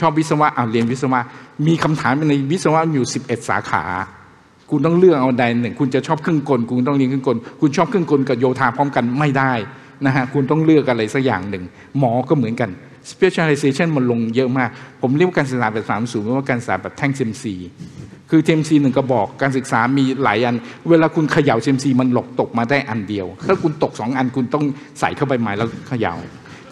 [0.00, 1.20] ชอบวิศวะอ่าเรียนวิศวะ
[1.66, 3.84] มีคำถามในวิศวะอยู่11สาขา
[4.70, 9.52] คุณต้องเลือกเอาใดหนึ่ง คุณจะชอบเครื่องกล คุณต้องเรียนเครื่องกล คุณชอบเครื่องกลกับโยธาพร้อมกันไม่ได้
[10.06, 11.64] นะฮะคุณต้องเลือกอะไรสักอย่างหนึ่ง
[11.98, 12.70] หมอก็เหมือนกัน
[13.12, 17.54] specialization มันลงเยอะมาก ผมเรียกว่าการศึกษาแบบสามสูงว่าการศึกษาแบบแท่งเซมซี
[18.34, 20.56] คือเจมซีหนึ่งกระบอกการศึกษามีหลายอัน
[20.90, 24.64] เวลาคุณเขย่าเจมซีมันหลกตกมาได้อันเดียว ถ้าคุณตกสองอันคุณต้อง
[25.00, 26.14] ใส่เข้าไปใหม่แล้วเขย่า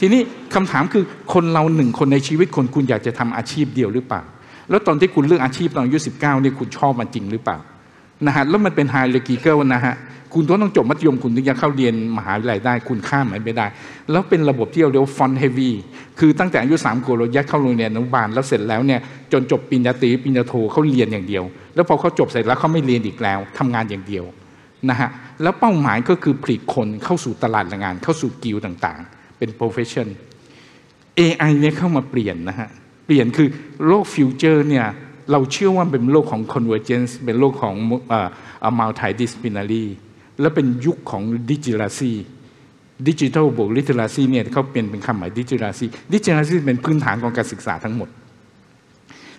[0.00, 0.20] ทีนี้
[0.54, 4.22] คำถามคือคนเราหนึ่งคนในชีวิตคนคุณอยากจะทำอาชีพเดียวหรือเปล่า
[4.70, 7.58] แล้วตอนที่คุณเลือกอาชีพตอนอายุสิบเนี่ยคุณชอบมันจริงหรือเปล่า
[8.26, 9.94] นะฮะแล้วมันเป็น hierarchical นะฮะ
[10.34, 13.66] คุณต้องต้องจบมัธยมคุณถึงจะเข้าเรียนมหาวิทยาลัยได้ คุณข้ามมันไม่ได้
[14.10, 15.70] แล้วเป็นระบบที่เราเรียกว่า front heavy
[16.18, 19.00] คือตั้งแต่อายุสามขวบเรายัดเข้าโรงเรียนอนุบาลแล้วเสร็จแล้วเนี่ย
[19.32, 21.44] จนจบปริญญาตรีปริญญาโทเขาเรียนอย่างเดียว
[21.74, 24.24] แล้วพอเขาจบเสร็จแล้วเขาไม่เรียนอีกแล้วทำงานอย่างเดียว
[24.90, 25.08] นะฮะ
[25.42, 30.08] แล้วเป้าหมายก็คือผลิตคนเข้าสู่ตลาดแรงงาน เข้าสู่กิลด์ต่างๆ เป็น profession
[31.18, 32.68] AI เนี่ยเข้ามาเปลี่ยนนะฮะ
[33.06, 33.48] เปลี่ยนคือ
[33.86, 34.86] โลก future เนี่ย
[35.32, 37.74] เราเชื่อว่าเป็นโลกของ convergence เป็นโลกของ
[38.08, 39.84] เอ่อ multidisciplinary
[40.40, 42.12] และเป็นยุคของ digitacy
[43.08, 48.08] ดิจิทัลบวก literacy เนี่ยเขาเปลี่ยนเป็นคำใหม่ digitacy digitacy เป็นพื้นฐานของการศึกษาทั้งหมด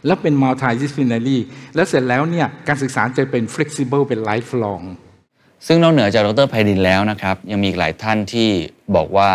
[0.06, 1.38] แล้วเป็น multidisciplinary
[1.76, 4.84] แล้วเสร็จแล้วเนี่ยการศึกษาจะเป็น flexible เป็น lifelong
[5.68, 8.50] ซึ่งนอกเหนือจากดรไพรินแล้วนะครับ ยังมีอีกหลายท่านที่
[8.96, 9.32] บอกว่า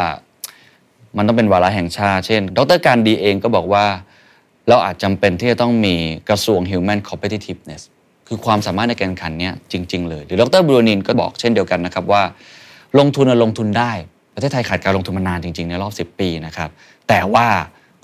[1.16, 3.84] มันต้องเป็นวาระแห่งชาติ เช่น ดรการดีเองก็บอกว่า
[4.68, 5.94] เราอาจจำเป็นที่จะต้องมี
[6.28, 7.82] กระทรวง human competitiveness
[8.28, 12.22] คือความสามารถในการแข่งขันเนี่ยจริง ๆ เลย หรือดรบรูนินก็บอกเช่นเดียวกันนะครับว่า
[12.98, 13.92] ลงทุนอะลงทุนได้
[14.34, 16.70] ประเทศไทยขาดการลงทุนมานานจริง ๆ ในรอบ 10 ปีนะครับ
[17.08, 17.46] แต่ว่า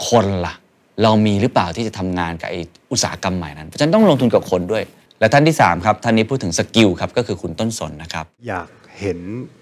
[0.08, 0.54] คนล่ะ
[1.02, 2.56] เรามีหรือเปล่าที่จะทำงานกับไอ
[2.92, 4.84] อุตสาหกรรมใหม่นั้น เพราะฉะนั้นต้องลงทุนกับคนด้วย
[5.20, 8.68] และท่านที่ 3 ครับ ท่านนี้พูดถึง skill ครับก็คือคุณต้นสนนะครับ อยาก
[9.00, 9.18] เห็น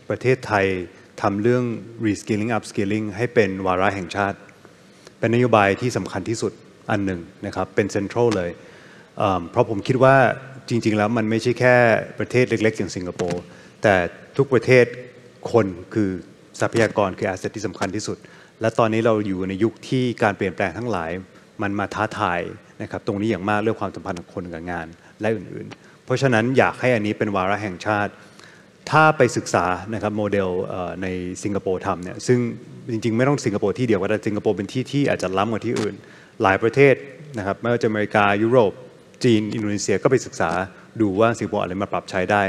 [0.09, 0.67] ประเทศไทย
[1.23, 1.65] ทำเรื่อง
[2.07, 4.39] reskilling upskilling ให้เป็นวาระแห่งชาติ
[5.19, 6.53] เป็นนโยบายที่สำคัญที่สุด
[6.91, 8.51] อันหนึ่งนะครับเป็นเซ็นทรัลเลย
[9.51, 10.17] เพราะผมคิดว่า
[10.69, 11.77] จริง ๆ แล้วมันไม่ใช่แค่
[12.19, 13.43] ประเทศเล็ก ๆ อย่างสิงคโปร์
[13.83, 13.95] แต่
[14.37, 14.85] ทุกประเทศ
[15.53, 16.11] คนคือ
[16.61, 18.19] ทรัพยากรคือ asset ที่สำคัญที่สุด
[18.61, 21.11] และตอนนี้เราอยู่ในยุคที่การเปลี่ยนแปลงทั้งหลาย
[21.63, 22.41] มันมาท้าทาย
[22.83, 24.87] นะครับตรงนี้อย่างมากเรื่องความสัมพันธ์ของคนกับงาน
[25.21, 28.13] และอื่นๆ เพราะฉะนั้นอยากให้อันนี้เป็นวาระแห่งชาติ
[28.91, 30.49] ถ้าไปศึกษานะครับโมเดล
[31.03, 31.07] ใน
[31.43, 32.39] สิงคโปร์ทำเนี่ยซึ่ง
[32.91, 35.95] จริงๆ ไม่ต้องสิงคโปร์ที่เดียวก็ได้สิงคโปร์เป็นที่ที่อาจจะล้ำกว่าที่อื่น
[36.43, 36.95] หลายประเทศ
[37.39, 38.73] นะครับไม่ว่าจะอเมริกายุโรป
[39.25, 40.51] จีน อินโดนีเซียก็ไปศึกษา
[41.01, 42.43] ดูว่าสิงคโปร์อะไรมาปรับใช้ได้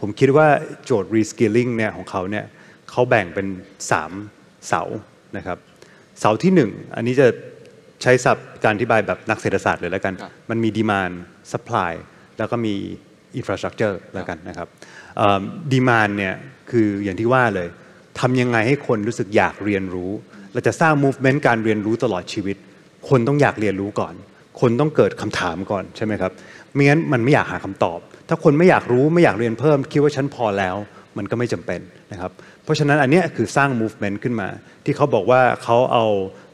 [0.00, 0.46] ผมคิดว่า
[0.84, 2.44] โจทย์ reskilling เนี่ยของเขาเนี่ย
[2.90, 3.46] เขาแบ่งเป็น
[4.10, 4.82] 3 เสา
[5.36, 5.58] นะครับ
[6.20, 7.28] เสาที่ 1 อันนี้จะ
[8.02, 10.14] ใช้ศัพท์การอธิบายแบบนักเศรษฐศาสตร์เลยแล้วกัน
[10.50, 11.14] มันมี demand
[11.52, 11.92] supply
[12.38, 12.74] แล้วก็มี
[13.36, 14.68] อินฟราสตรักเจอร์แล้วกันนะครับ
[15.72, 16.34] ดีมานเนี่ย
[16.70, 17.68] คืออย่างที่ว่าเลย
[18.20, 20.10] ทำยังไงให้คนรู้สึกอยากเรียนรู้
[20.52, 22.56] เราจะสร้าง movement การเรียนรู้ตลอดชีวิต
[23.08, 24.14] คนต้องอยากเรียนรู้ก่อน
[24.60, 26.32] คนต้องเกิดคำถามก่อนใช่ไหมครับ
[26.74, 30.76] ไม่งั้นมันไม่อยากหาคำตอบ ถ้าคนไม่อยากรู้ไม่อยากเรียนเพิ่ม คิดว่าฉันพอแล้ว
[31.16, 31.80] มันก็ไม่จำเป็น
[32.12, 32.32] นะครับ
[32.64, 34.48] เพราะฉะนั้นอันนี้คือสร้าง movement ขึ้นมา
[34.84, 36.04] ที่เขาบอกว่าเขาเอา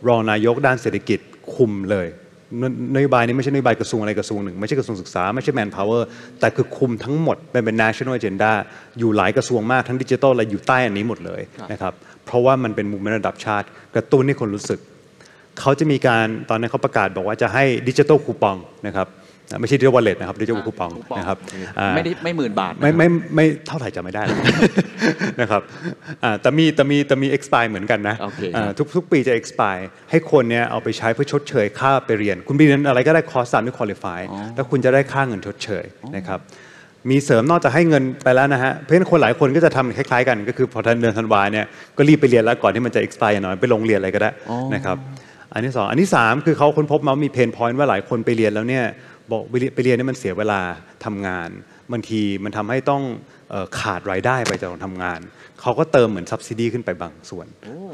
[0.09, 1.19] รองนายกด้านเศรษฐกิจ
[1.55, 2.09] คุมเลย
[2.95, 6.03] นโยบายนี้ไม่ใช่นโยบายกระทรวงอะไรกระทรวงหนึ่งไม่ใช่กระทรวงศึกษาไม่ใช่ manpower
[6.41, 8.53] แต่คือคุมทั้งหมดเป็นเป็น national agenda
[8.99, 11.43] อยู่หลายกระทรวงมากทั้งดิจิทัลและอยู่ใต้อันนี้หมดเลย
[11.73, 11.93] นะครับ
[12.25, 14.81] เพราะว่ามันเป็น movement ระดับชาติ กระตุ้นให้คนรู้สึก
[15.61, 18.57] เขาจะมีการตอนนั้นเขาประกาศบอกว่าจะให้ดิจิทัลคูปอง
[18.89, 19.09] นะครับ
[19.61, 21.39] ไม่ใช่ดิจิทัลวอลเล็ตนะครับดิจิทัลคูปองนะครับ
[21.79, 24.23] อ่าไม่ได้ไม่หมื่นบาทนะไม่ไม่ไม่เท่าไหร่จะไม่ได้
[25.41, 25.63] นะครับ
[26.23, 34.21] อ่าแต่มีแต่มีแต่มี expire เหมือนกันนะโอเคอ่าทุกทุกปีจะ expire ให้คนเนี่ยเอาไปใช้เพื่อชดเชยค่าไปเรียน คุณไปเรียนอะไรก็ได้คอร์สตามที่ qualify
[34.55, 35.85] แล้วคุณจะได้ค่าเงินชดเชย
[36.17, 36.41] นะครับ
[37.11, 44.31] มีเสริมนอกจากให้เงินไปแล้วนะฮะเพราะฉะนั้นคนหลายคนก็จะทำคล้ายๆกันก็คือพอทันเดือนธันวาเนี่ยก็รีบไปเรียนแล้วก่อนที่มันจะ expire อย่างน้อยไปลงเรียนอะไรก็ได้
[44.75, 44.97] นะครับ
[45.55, 48.85] อันที่สองอันที่สามคือเขาค้นพบมาว่ามีเพนพอยต์ว่าหลายคนไปเรียนแล้วเนี่ย
[49.33, 50.61] บอกไปเรียนไปเรียนเนี่ยมันเสียเวลา
[51.05, 51.49] ทำงาน
[51.93, 53.03] บางทีมันทำให้ต้อง
[53.51, 55.21] เอ่อขาดรายได้ไปจากการทำงาน
[55.61, 57.47] เขาก็เติมเหมือน subsidy ขึ้นไปบางส่วน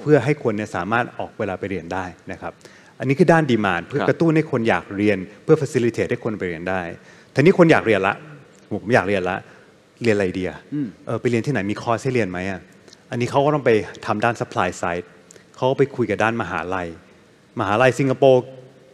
[0.02, 2.52] เพื่อให้คนเนี่ยสามารถออกเวลาไปเรียนได้นะครับ
[2.98, 6.80] อันนี้คือด้านดีมานเพื่อกระตุ้นให้คนอยากเรียน เพื่อ facilitate ให้คนไปเรียนได้
[7.34, 8.14] ทีนี้คนอยากเรียนละ
[8.72, 9.36] ผมอยากเรียนละ
[10.02, 10.58] เรียนอะไรดีอะ
[11.06, 12.60] เออไปเรียนที่ไหนมีคอร์สให้เรียนไหมอะ
[13.10, 13.70] อันนี้เขาก็ต้องไป
[14.06, 15.06] ทำด้าน supply side
[15.56, 16.88] เขาก็ไปคุยกับด้านมหาลัย
[17.58, 18.42] มหาลัยสิงคโปร์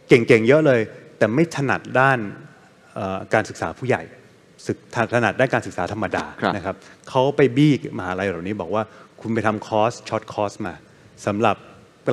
[0.09, 0.81] เก่งๆเยอะเลย
[1.17, 2.19] แต่ไม่ถนัดด้าน
[2.93, 4.01] เอ่อการศึกษาผู้ใหญ่
[4.65, 4.77] ศึก
[5.13, 6.75] ถนัดด้านการศึกษาธรรมดานะครับ
[7.09, 8.83] เขาไปบี้มหาลัยเหล่านี้บอกว่า
[9.21, 10.73] คุณไปทำคอร์ส short course มา
[11.25, 11.55] สำหรับ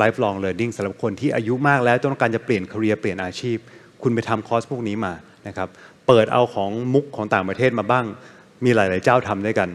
[0.00, 3.58] life long learning สำหรับคนที่อายุมากแล้วต้องการจะเปลี่ยน career เปลี่ยนอาชีพ
[4.02, 5.12] คุณไปทำคอร์สพวกนี้มา
[5.48, 5.68] นะครับ
[6.06, 8.04] เปิดเอาของ MOOC ของต่างประเทศมาบ้าง
[8.64, 9.68] มีหลาย ๆ เจ้าทำด้วยกัน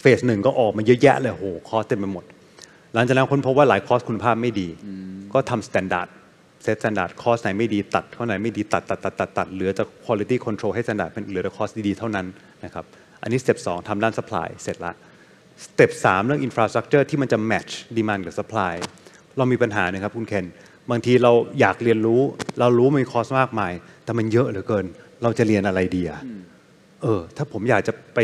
[0.00, 2.24] phase หนึ่งก็ออกมาเยอะแยะเลยโหคอร์สเต็มไปหมด
[2.94, 4.68] หลังจากนั้นค้นพบว่าหลายคอร์สคุณภาพไม่ดี
[5.32, 6.08] ก็ทำ standard
[6.62, 12.26] set standard คอร์สไหนไม่ดีตัดคอร์สไหนไม่ดีตัดตัดตัดตัดตัดเหลือแต่ quality control ให้ standard เป็นเหลือแต่คอร์สดีๆเท่านั้น
[12.64, 12.84] นะครับ
[13.22, 14.92] อันนี้ step สองทำด้าน supply เสร็จละ
[15.64, 18.74] step สามเรื่อง infrastructure ที่มันจะ match demand กับ supply
[19.36, 20.46] เรามีปัญหานะครับคุณเคน
[20.90, 22.20] บางทีเราอยากเรียนรู้
[22.58, 23.72] เรารู้มันมีคอร์สมากมาย
[24.04, 24.84] แต่มันเยอะเหลือเกิน
[25.22, 26.20] เราจะเรียนอะไรดีอะ
[27.02, 28.18] เออถ้าผมอยากจะไป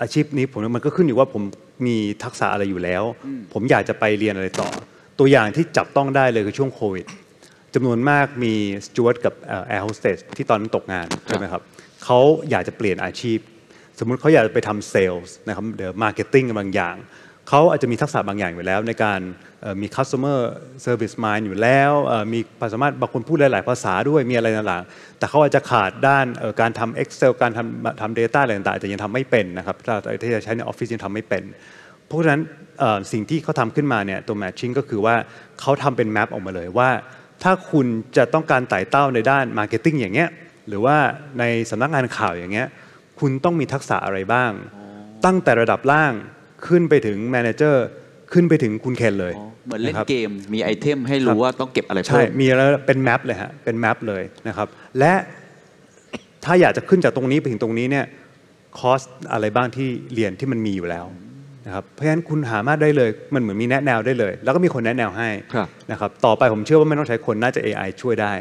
[0.00, 1.42] อาชีพนี้ผมว่ามันก็ขึ้นอยู่ว่าผม
[1.86, 3.02] มีทักษะอะไรอยู่แล้ว
[3.52, 4.70] ผมอยากจะไปเรียนอะไรต่อ
[5.18, 7.06] ตัวอย่างที่จับต้องได้เลยคือช่วงโควิด
[7.74, 8.54] จำนวนมากมี
[8.86, 9.34] สจ๊วตกับ
[9.66, 11.62] แอร์โฮสเตสที่ตอนนั้นตกงานใช่ไหมครับ
[12.04, 12.18] เขา
[12.50, 13.38] อยากจะเปลี่ยนอาชีพ
[13.98, 16.96] สมมุติเขาอยากจะไปทำเซลล์นะครับเดี๋ยว marketing บางอย่าง
[17.52, 19.20] เขาอาจจะมีทักษะบางอย่างอยู่แล้ว ในการ
[19.80, 20.38] มี customer
[20.84, 21.92] service mind อยู่แล้ว
[22.32, 26.26] มีความสามารถบางคนพูดหลาย ๆ ภาษาด้วยมีอะไรต่างๆแต่เขาอาจจะขาดด้าน
[26.60, 31.42] การทำ Excel การทำทำ data อะไรต่างๆอาจจะยังทำไม่เป็นนะครับถ้าที่จะใช้ในออฟฟิศยังทำไม่เป็น
[32.06, 32.42] เพราะฉะนั้น
[33.12, 35.14] สิ่งที่เขาทำขึ้นมาเนี่ยตัว matching ก็คือว่า
[35.60, 36.90] เขาทำเป็นแมปออกมาเลยว่า
[37.42, 37.86] ถ้าคุณ
[38.16, 40.28] จะต้องการไต่เต้าในด้าน marketing อย่างเงี้ย
[40.68, 40.96] หรือว่า
[41.38, 42.68] ในสำนักงานข่าวอย่างเงี้ย
[43.20, 44.50] คุณต้องมีทักษะอะไรบ้าง
[45.24, 46.12] ตั้งแต่ระดับล่าง
[46.66, 47.76] ขึ้นไปถึง manager
[48.32, 49.32] ขึ้นไปถึงคุณเคนเลย
[49.66, 55.12] เหมือนเล่นนะครับเกมมี item ให้รู้ว่าต้องเก็บอะไรใช่เพิ่มมีแล้วเป็น map เลยฮะเป็น map เลยนะครับและ
[56.44, 58.06] ถ้าอยากจะขึ้นจากตรงนี้ไปถึงตรงนี้เนี่ย
[58.78, 59.02] คอร์ส
[59.32, 61.06] อะไรบ้างที่เรียนที่มันมีอยู่แล้ว
[61.66, 65.28] นะครับเพราะฉะนั้นคุณหามาได้เลยมันเหมือนมีแนะแนวได้เลย แล้วก็มีคนแนะแนวให้
[65.90, 68.32] นะครับต่อไปผมเชื่อว่าไม่ต้องใช้คนน่าจะ AI ช่วยได้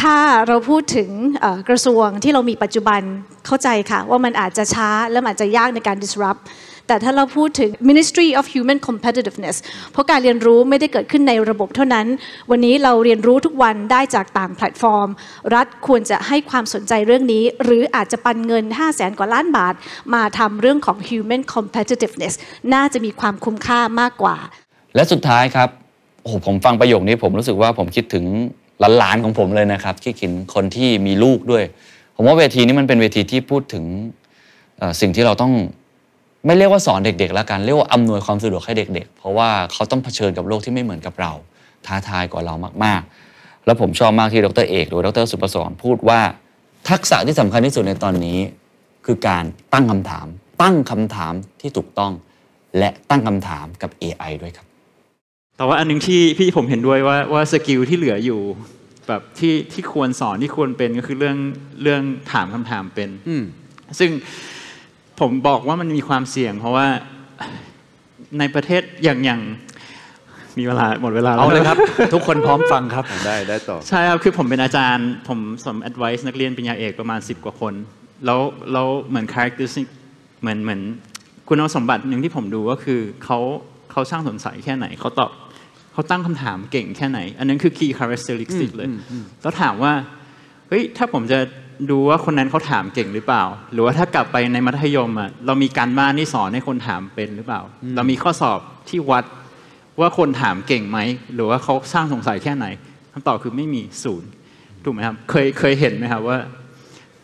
[0.00, 0.16] ถ้า
[0.48, 1.10] เราพูดถึง
[1.40, 3.00] เอ่อกระทรวงที่เรามีปัจจุบัน
[3.46, 6.42] เข้าใจค่ะ ว่ามันอาจจะช้าและมันอาจจะยากในการ disrupt
[6.88, 9.56] แต่ถ้าเราพูดถึง Ministry of Human Competitiveness
[9.92, 12.06] เพราะการเรียนรู้ไม่ได้เกิดขึ้นในระบบเท่านั้น
[12.50, 15.08] วันนี้เราเรียนรู้ทุกวันได้จากต่างแพลตฟอร์ม
[15.54, 19.74] รัฐควรจะให้ความสนใจเรื่องนี้ หรืออาจจะปันเงิน 5 0 0แสนกว่าล้านบาท
[20.14, 22.34] มาทำเรื่องของ Human Competitiveness
[22.74, 24.36] น่าจะมีความคุ้มค่ามากกว่า
[24.94, 25.68] และสุดท้ายครับ
[26.22, 28.24] โอ้โหผมฟังประโยคนี้ผมรู้สึกว่าผมคิดถึง
[28.98, 31.64] หลานๆของผมเลยนะครับคิดถึงคนที่มีลูกด้วย
[32.16, 33.84] ผมว่าเวทีนี้มันเป็นเวทีที่พูดถึง
[35.00, 35.52] สิ่งที่เราต้อง
[36.46, 41.32] ไม่เรียกว่าสอนเด็กๆแล้วกันเรียกว่าอำนวยความสะดวกให้เด็ก ๆ เพราะว่าเขาต้องเผชิญกับโลกที่ไม่เหมือนกับเรา
[41.86, 46.20] ท้าทายกว่าเรามากๆ แล้วผมชอบมากที่ดรเอก หรือดรสุประสรพูดว่า
[46.90, 48.38] ทักษะที่สำคัญที่สุดในตอนนี้
[49.06, 50.26] คือการตั้งคำถาม
[50.62, 52.12] ตั้งคำถามที่ถูกต้อง
[52.78, 54.66] และตั้งคำถามกับ AI ด้วยครับ
[55.56, 58.40] แต่ว่าอันหนึงที่พี่ผมเห็นด้วยว่าว่าสกิลที่เหลืออยู่
[59.08, 61.36] แบบที่ที่ควรสอนที่ควรเป็นก็คือเรื่อง
[61.82, 63.08] เรื่องถามคำถามเป็น
[63.98, 64.10] ซึ่ง
[65.20, 66.86] ผมบอกว่ามันมีความเสี่ยง เพราะว่า
[68.38, 69.40] ในประเทศอย่างอย่าง
[70.58, 71.78] มีเวลาหมดเวลาแวเอาเลยครับ
[72.14, 77.74] ทุกคนพร้อมฟังครับได้ได้ต่อ ใช่ครับ คือผมเป็นอาจารย์ ผมสอน advice นักเรียนปริญญาเอกประมาณ 10 กว่าคน
[78.24, 78.40] แล้ว
[78.72, 79.86] แล้วเหมือน characteristic
[80.40, 80.80] เหมือนเหมือน
[81.48, 83.38] คุณสมบัติหนึ่งที่ผมดูก็คือเขา
[83.92, 85.30] เขาสร้างสงสัยแค่ไหนเขาตอบ
[85.92, 88.88] เขาตั้งคำถามเก่งแค่ไหน อันนั้นคือ key characteristic เลย
[89.42, 89.92] แล้วถามว่า
[90.68, 91.38] เฮ้ยถ้าผมจะ
[91.90, 97.60] ดูว่าคนนั้นเขาถามเก่งหรือเปล่า หรือว่าถ้ากลับไปในมัธยมอะเรามีการบ้านที่สอนให้คนถามเป็นหรือเปล่า
[97.96, 99.24] เรามีข้อสอบที่วัด
[100.00, 100.98] ว่าคนถามเก่งไหม
[101.34, 102.66] หรือว่าเขาสร้างสงสัยแค่ไหน
[103.12, 104.28] คำตอบคือไม่มีศูนย์
[104.84, 106.38] ถูกไหมครับเคยเคยเห็นไหมครับว่า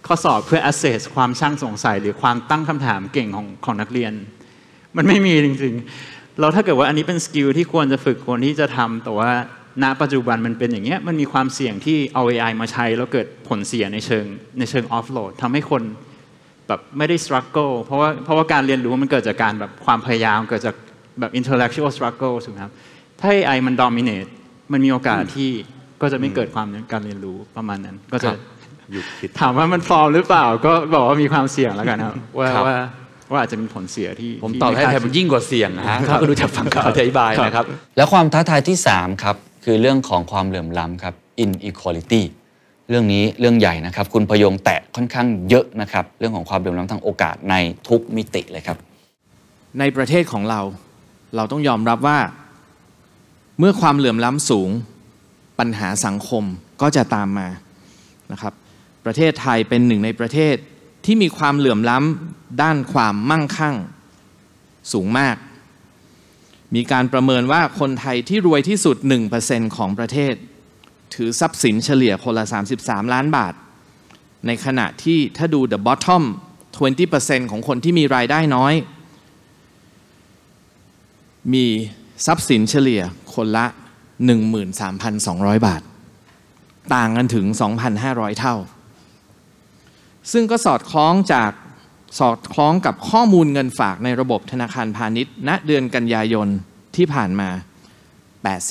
[0.06, 4.12] ข้อสอบเพื่อ assess ความช่างสงสัย หรือความตั้งคำถามเก่งของของนักเรียน
[4.96, 9.30] มันไม่มีจริงๆเราถ้าเกิดว่าอันนี้เป็นสกิลที่ควรจะฝึกควรที่จะทำแต่ว่า
[9.82, 14.24] ณปัจจุบันมันเป็นอย่างเงี้ยมันมีความเสี่ยงที่เอา AI มาใช้แล้วเกิดผลเสียในเชิง
[14.58, 15.82] ในเชิง offload ทำให้คน
[16.68, 20.74] แบบไม่ได้ struggle เพราะว่าเพราะว่าการเรียนรู้มันเกิดจากการแบบความพยายามเกิดจาก
[21.20, 22.72] แบบ intellectual struggle ถูกไหมครับ
[23.20, 24.30] ถ้า AI มัน dominate
[24.72, 25.50] มันมีโอกาสที่
[26.02, 28.30] ก็จะไม่เกิดความการเรียนรู้ประมาณนั้น ก็จะ
[28.92, 32.76] หยุดคิดถามว่ามันพร้อมหรือเปล่า ก็บอกว่ามีความเสี่ยงแล้วกันครับว่าครับว่า
[33.32, 37.64] ว่าอาจจะมีผลเสียที่ผมที่ตอบให้ไคาดแทนมันยิ่งกว่าเสี่ยงนะฮะถ้าก็ดูจากฟังคำอธิบายนะครับ
[37.96, 42.22] และความท้าทายที่ 3 ครับ คือเรื่องของความเหลื่อมล้ำครับ inequality
[42.88, 47.54] เรื่องนี้เรื่องใหญ่นะครับ คุณพยงแตะค่อนข้างเยอะนะครับ เรื่องของความเหลื่อมล้ำทางโอกาสใน
[47.88, 48.78] ทุกมิติเลยครับ
[49.78, 50.60] ในประเทศของเรา
[51.36, 52.18] เราต้องยอมรับว่า
[53.58, 54.70] เมื่อความเหลื่อมล้ำสูง
[55.58, 56.44] ปัญหาสังคม
[56.82, 57.48] ก็จะตามมา
[58.32, 58.52] นะครับ
[59.04, 60.54] ประเทศไทยเป็นหนึ่งในประเทศ
[61.04, 63.76] ที่มีความเหลื่อมล้ำด้านความมั่งคั่ง
[64.92, 65.36] สูงมาก
[66.74, 68.96] มีการประเมินว่าคนไทยที่รวยที่สุด
[69.36, 70.34] 1%ของประเทศ
[71.14, 72.44] ถือทรัพย์สินเฉลี่ยคนละ
[72.80, 73.54] 33 ล้านบาท
[74.46, 76.22] ในขณะที่ถ้าดู the bottom
[76.86, 78.74] 20%ของคนที่มีรายได้น้อย
[81.54, 81.66] มี
[82.26, 83.02] ทรัพย์สินเฉลี่ย
[83.34, 83.66] คนละ
[84.86, 85.82] 13,200 บาท
[86.94, 87.46] ต่างกันถึง
[87.92, 88.56] 2,500 เท่า
[90.32, 91.50] ซึ่งก็สอดคล้องจาก
[92.18, 96.48] สอดคล้องกับข้อมูลเงินฝากในระบบธนาคารพาณิชย์ ณเดือนกันยายน
[96.96, 97.50] ที่ผ่านมา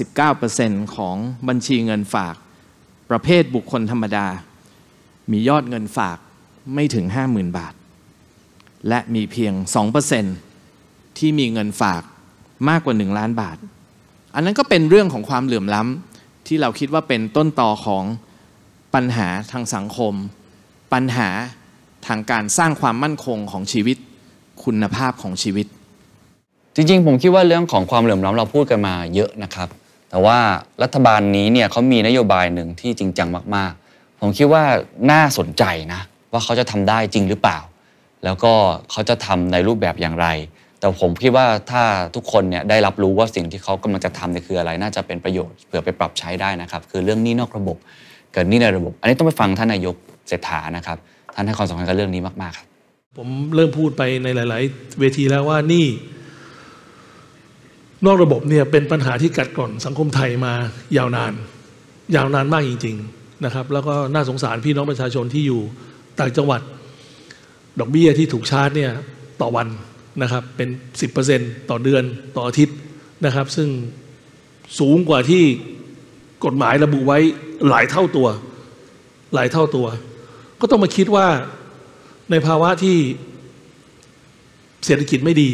[0.06, 1.16] 89%ของ
[1.48, 2.36] บัญชีเงินฝาก
[3.10, 4.28] ประเภทบุคคลธรรมดา
[5.32, 6.18] มียอดเงินฝาก
[6.74, 7.74] ไม่ถึง 50,000 บาท
[8.90, 9.54] และมีเพียง
[10.36, 12.04] 2%ที่มีเงินฝาก
[12.70, 13.58] มากกว่า 1 ล้านบาท
[14.36, 18.04] อันนั้นก็เป็นเรื่องของความเหลื่อมล้ำที่เราคิดว่าเป็นต้นต่อของ
[18.94, 20.14] ปัญหาทางสังคม
[20.94, 21.30] ปัญหา
[22.08, 23.97] ทางการสร้างความมั่นคงของชีวิต
[24.64, 25.66] คุณภาพของชีวิต
[26.76, 29.70] จริงๆ ผมคิดว่าเรื่องของความเหลื่อมล้ำเราพูดกันมาเยอะนะครับ
[30.10, 30.38] แต่ว่า
[30.84, 34.64] รัฐบาลนี้เนี่ยเขามีนโยบายหนึ่งที่จริงจังมากๆ ผมคิดว่า
[35.12, 37.60] น่าสนใจนะว่าเขาจะทำได้จริงหรือเปล่า
[38.24, 38.54] แล้วก็
[38.91, 40.28] เขาจะทำในรูปแบบอย่างไร
[40.80, 41.84] แต่ผมคิดว่าถ้า
[42.16, 47.78] ทุกคนเนี่ยได้รับรู้ว่าสิ่งที่เขากำลังจะทำเนี่ยคืออะไรน่าจะเป็นประโยชน์เผื่อไปปรับใช้ได้นะครับ คือเรื่องนี้นอกระบบ
[48.34, 49.95] กับนี้ในระบบ อันนี้ต้องไปฟังท่านนายก
[50.28, 50.97] เศรษฐานะครับ
[51.36, 52.68] ท่านให้ความสำคัญกับเรื่องนี้มาก ๆ ครับ
[53.18, 55.88] ผมเริ่มพูดไปในหลาย ๆ เวทีแล้วว่านี่
[58.06, 60.54] นอกระบบเนี่ยเป็นปัญหาที่กัดกร่อนสังคมไทยมา
[60.98, 61.34] ยาวนาน
[62.16, 65.62] ยาวนานมากจริง ๆ นะครับ แล้วก็น่าสงสารพี่น้องประชาชนที่อยู่
[66.20, 66.62] ต่างจังหวัด
[67.80, 68.92] ดอกเบี้ยที่ถูกชาร์จเนี่ย
[69.42, 69.68] ต่อวัน
[70.22, 70.70] นะครับ เป็น
[71.20, 72.04] 10%ต่อเดือน
[72.36, 72.78] ต่ออาทิตย์
[73.26, 73.70] นะครับ ซึ่ง
[74.80, 75.44] สูงกว่าที่
[76.46, 77.20] กฎหมายระบุไว้
[77.70, 78.28] หลายเท่าตัว
[79.34, 79.88] หลายเท่าตัว
[80.62, 81.28] ก็ต้องมาคิดว่า
[82.32, 82.97] ในภาวะที่
[84.86, 85.49] เศรษฐกิจไม่ดี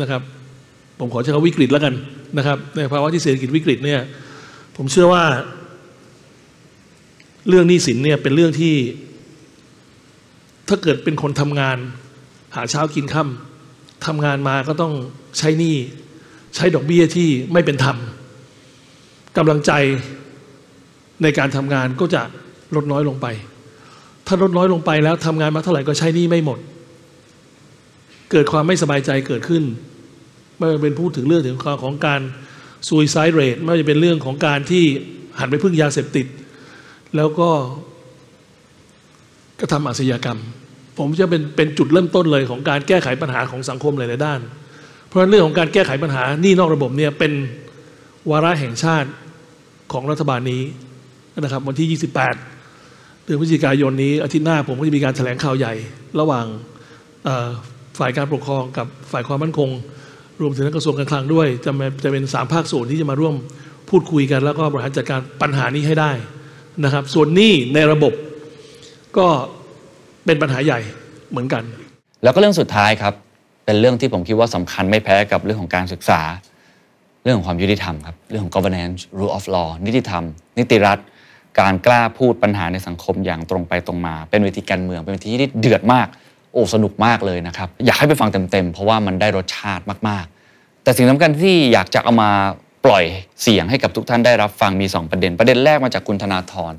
[0.00, 0.22] นะครับ
[0.98, 1.94] ผมขอใช้คำวิกฤตแล้วกัน
[2.38, 4.00] นะครับ ในภาวะที่เศรษฐกิจวิกฤตเนี่ย
[4.76, 5.24] ผมเชื่อว่า
[7.48, 8.74] เรื่องหนี้สินเนี่ยเป็นเรื่องที่
[10.68, 11.78] ถ้าเกิดเป็นคนทำงาน
[12.56, 14.92] หาเช้ากินค่ำทำงานมาก็ต้อง
[15.38, 15.76] ใช้หนี้
[16.56, 17.96] ใช้ดอกเบี้ยที่ไม่เป็นธรรม
[19.36, 19.72] กำลังใจ
[21.22, 22.22] ในการทำงานก็จะ
[22.74, 23.26] ลดน้อยลงไป
[24.26, 26.58] ถ้าลดน้อยลงไปแล้วทำงานมาเท่าไหร่ก็ใช้หนี้ไม่หมด
[28.30, 29.62] เกิดความไม่สบายใจเกิดขึ้น
[30.56, 32.20] ไม่ว่าเป็นพูดถึงเรื่องถึงของการ
[32.88, 34.84] suicide rate ไม่ว่าจะเป็นเรื่องของการที่
[35.38, 36.26] หันไปพึ่งยาเสพติด
[37.16, 37.50] แล้วก็
[39.60, 40.38] กระทำอาชญากรรม
[40.98, 44.40] ผมจะเป็นเป็นจุดเริ่มต้นเลยของการแก้ไขปัญหาของสังคมหลายๆด้าน
[45.06, 47.32] เพราะฉะนั้นเรื่องของการแก้ไขปัญหานี้นอกระบบเนี่ยเป็น
[48.30, 49.08] วาระแห่งชาติ
[49.92, 50.62] ของรัฐบาลนี้
[51.40, 52.61] นะครับวันที่ 28
[53.24, 55.74] เดือนพฤศจิกายนนี้อาทิตย์หน้าผมก็จะมีการแถลงข่าวใหญ่
[56.20, 56.46] ระหว่าง
[57.98, 59.70] ฝ่ายการปกครองกับฝ่ายความมั่นคง
[60.40, 61.70] รวมถึงกระทรวงการคลังด้วย จะ
[62.04, 63.34] จะเป็นสามภาคส่วนที่จะมาร่วม
[63.90, 66.10] พูดคุยกัน แล้วก็บริหารจัดการปัญหานี้ให้ได้
[66.84, 68.12] นะครับ ส่วนนี้ในระบบ
[69.18, 69.26] ก็
[70.26, 70.80] เป็นปัญหาใหญ่
[71.30, 71.62] เหมือนกัน
[72.22, 73.14] แล้วก็เรื่องสุดท้ายครับ
[73.66, 76.20] เป็นเรื่องที่ผมคิดว่าสำคัญไม่แพ้กับเรื่องของการศึกษา
[77.24, 80.24] เรื่องของความยุติธรรมครับเรื่องของ governance rule of law นิติธรรม
[80.58, 80.98] นิติรัฐ
[81.60, 86.08] การกล้าพูดปัญหาในสังคมอย่างตรงไปตรงมา เป็นเวทีการเมือง เป็นเวทีที่เดือดมาก
[86.52, 92.30] โอ้สนุกมากเลยนะครับ อยากให้ไปฟังเต็มๆ เพราะว่ามันได้รสชาติมากๆ แต่สิ่งสำคัญที่อยากจะเอามา
[92.84, 93.04] ปล่อย
[93.42, 96.72] เสียงให้กับทุกท่านได้รับฟังมี 2 ประเด็น ประเด็นแรกมาจากคุณธนาธร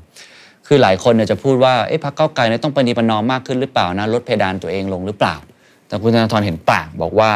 [0.66, 5.34] คือหลายคนเนี่ยจะพูดว่าเอ๊ะพรรคเก้าไกลเนี่ยต้องปฏิปนอมมากขึ้นหรือเปล่านะลดเพดานตัวเองลงหรือเปล่า
[5.88, 7.32] แต่คุณธนาธรเห็นต่างบอกว่า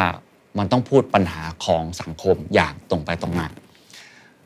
[0.59, 3.47] มันต้องพูดปัญหาของสังคมอย่างตรงไปตรงมา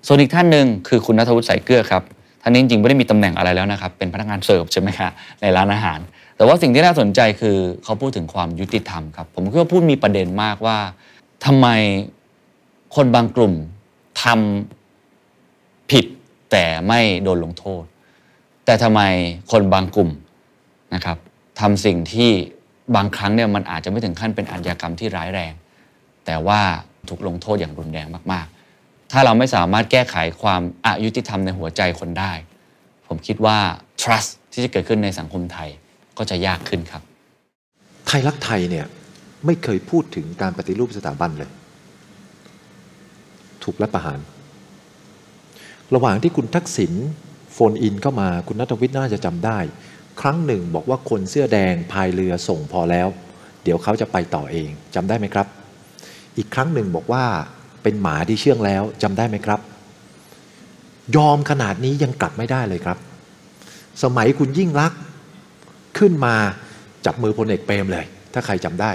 [0.06, 2.02] ส่วนอีกท่านหนึ่งคือคุณนัทวุฒิสายเกลือครับ
[2.42, 5.08] ท่านนี้จริงๆไม่ได้มีตำแหน่งอะไรแล้วนะครับ เป็นพนักงานเสิร์ฟใช่ไหมคะ
[5.42, 5.98] ในร้านอาหาร
[6.36, 10.78] แต่ว่าสิ่งที่น่าสนใจคือเขาพูดถึงความยุติธรรมครับ ผมคิดว่าพูดมีประเด็นมากว่า
[11.44, 11.68] ทำไม
[12.96, 13.54] คนบางกลุ่ม
[14.22, 16.04] ทำผิด
[16.50, 17.84] แต่ไม่โดนลงโทษ
[18.64, 19.00] แต่ทำไม
[19.52, 20.10] คนบางกลุ่ม
[20.94, 21.18] นะครับ
[21.60, 22.30] ทำสิ่งที่
[22.96, 25.52] บางครั้งเนี่ยมันอาจจะไม่ถึงขั้นเป็นอาชญากรรมที่ร้ายแรง
[26.26, 26.60] แต่ว่า
[27.08, 28.61] ถูกลงโทษอย่างรุนแรงมากๆ
[29.12, 32.32] ถ้าเราไม่สามารถแก้ไขความอายุติธรรมในหัวใจคนได้
[33.08, 33.58] ผมคิดว่า
[34.02, 35.68] trust ที่จะเกิดขึ้นในสังคมไทย
[36.18, 37.02] ก็จะยากขึ้นครับ
[38.06, 38.86] ไทยรักไทยเนี่ย
[39.46, 41.50] ไม่เคยพูดถึงการปฏิรูปสถาบันเลย
[43.64, 44.18] ถูกรัฐประหาร
[45.94, 46.92] ระหว่างที่คุณทักษิณ
[47.52, 49.58] โฟนอินเข้ามาคุณนัทวิทย์น่าจะจำได้
[50.20, 53.08] ครั้งหนึ่งบอกว่าคนเสื้อแดงพายเรือส่งพอแล้ว
[53.62, 55.46] เดี๋ยวเขาจะไปต่อเองจำได้ไหมครับ
[56.36, 57.24] อีกครั้งหนึ่งบอกว่า
[57.82, 59.60] เป็นหมาที่เชื่องแล้วจำได้ไหมครับ
[61.16, 62.98] ยอมขนาดนี้ยังกลับไม่ได้เลยครับ
[64.02, 64.92] สมัยคุณยิ่งรัก
[65.98, 66.34] ขึ้นมา
[67.06, 68.92] จับมือพลเอกเปรมเลย ถ้าใครจำได้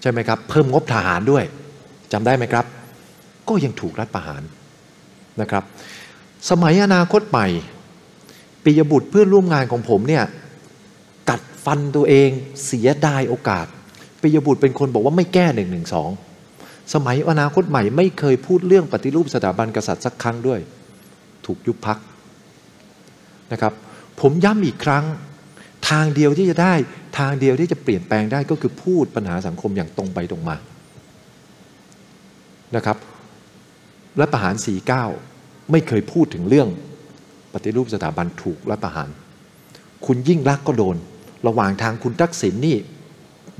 [0.00, 1.44] ใช่ไหมครับ เพิ่มงบทหารด้วย
[2.12, 2.64] จำได้ไหมครับ
[3.48, 4.42] ก็ยังถูกรัฐประหาร
[5.40, 5.64] นะครับ
[6.50, 7.46] สมัยอนาคตใหม่
[8.64, 10.24] ปิยบุตรเพื่อนร่วมงานของผมเนี่ย
[11.30, 12.28] กัดฟันตัวเอง
[12.64, 13.66] เสียดายโอกาส
[14.22, 16.10] ปิยบุตรเป็นคนบอกว่าไม่แก้หนึ่งหนึ่งสอง
[16.94, 20.60] สมัยอนาคตใหม่ไม่เคยพูดเรื่องปฏิรูปสถาบันกษัตริย์สักครั้งด้วย
[21.46, 21.98] ถูกยุบพัก
[23.52, 23.72] นะครับ
[24.20, 25.04] ผมย้ำอีกครั้ง
[25.88, 26.74] ทางเดียวที่จะได้
[27.18, 30.56] ทางเดียวที่จะเปลี่ยนแปลงได้ก็คือพูดปัญหาสังคมอย่างตรงไปตรงมา
[32.76, 32.96] นะครับ
[34.20, 34.54] รัฐประหาร
[35.12, 36.68] 49 ไม่เคยพูดถึงเรื่อง
[37.52, 39.08] ปฏิรูปสถาบันถูกรัฐประหาร
[40.06, 40.96] คุณยิ่งรักก็โดน
[41.46, 42.76] ระหว่างทางคุณทักษิณนนี่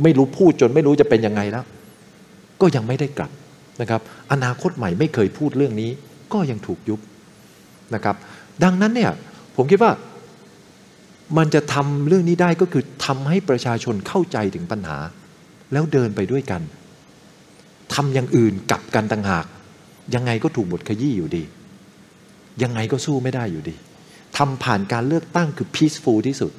[0.03, 1.65] ไม่รู้พูดจนไม่รู้จะเป็นยังไงแล้ว
[2.61, 3.31] ก็ยังไม่ได้กลับ
[3.81, 4.01] นะครับ
[4.33, 5.91] อนาคตใหม่ไม่เคยพูดเรื่องนี้
[6.33, 7.01] ก็ยังถูกยุบ
[7.95, 8.17] นะครับ
[8.65, 9.13] ดังนั้นเนี่ย
[9.57, 9.93] ผมคิดว่า
[11.39, 14.99] มันจะทำเรื่องนี้ได้ก็คือทำให้ประชาชนเข้าใจถึงปัญหา
[15.73, 16.63] แล้วเดินไปด้วยกัน
[17.95, 19.47] ทำอย่างอื่นกลับกันต่างหาก
[20.15, 21.45] ยังไงก็ถูกบทขยี้อยู่ดี
[22.63, 23.75] ยังไงก็สู้ไม่ได้อยู่ดี
[24.37, 26.53] ทำผ่านการเลือกตั้งคือ peaceful ที่สุด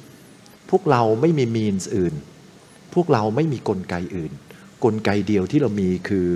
[0.70, 2.14] พวกเราไม่มี means อื่น
[2.94, 4.32] พวกเราไม่มีกลไกอื่น
[4.84, 6.26] กลไกเดียวที่เรามีคือ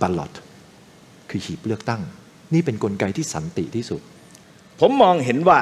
[0.00, 0.32] ballot
[1.30, 2.02] คือหีบเลือกตั้ง
[2.54, 4.00] นี่เป็นนกลไกที่สันติที่สุด
[4.80, 5.60] ผมมองเห็นว่า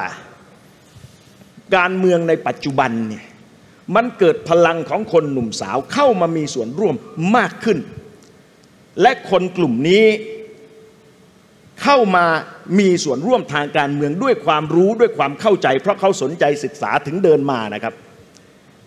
[1.77, 3.25] การเมืองในปัจจุบันเนี่ย
[3.95, 6.95] มันเกิดพลังของคนหนุ่มสาวเข้ามามีส่วนร่วม
[7.37, 7.79] มากขึ้น
[9.01, 10.05] และคนกลุ่มนี้
[11.83, 12.25] เข้ามา
[12.79, 17.95] มีส่วนร่วมทางการเมืองด้วยความรู้ด้วยความเข้าใจ เพราะเขาสนใจศึกษาถึงเดินมานะครับ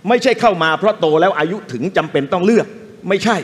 [0.08, 2.68] ไม่ใช่เข้ามาเพราะโตแล้วอายุถึงจำเป็นต้องเลือก
[3.10, 3.38] ไม่ใช่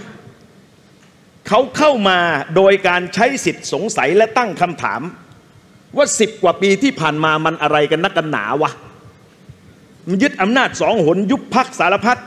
[1.48, 2.20] เขาเข้ามา
[2.56, 5.02] โดยการใช้สิทธิ์สงสัยและตั้งคำถาม
[5.98, 8.72] ว่าสิบกว่าปีที่ผ่านมามันอะไรกันนักกันหนาวะ
[10.08, 12.20] มันยึดอำนาจสองหนยุบพักสารพัด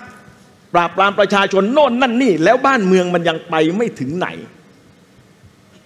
[0.75, 4.29] ปราบปรามประชาชนโน่นนั่นนี่ แล้วบ้านเมืองมันยังไปไม่ถึงไหน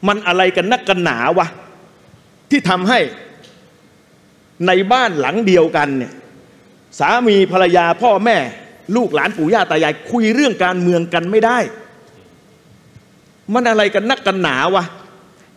[0.08, 1.46] มันอะไรกันนักกันหนาวะ
[2.50, 3.00] ที่ทำให้
[4.66, 6.12] ในบ้านหลังเดียวกันเนี่ย
[6.98, 8.36] สามีภรรยาพ่อแม่
[8.96, 11.58] ลูกหลานปู่ย่าตายาย คุยเรื่องการเมืองกันไม่ได้
[13.54, 14.84] มันอะไรกันนักกันหนาวะ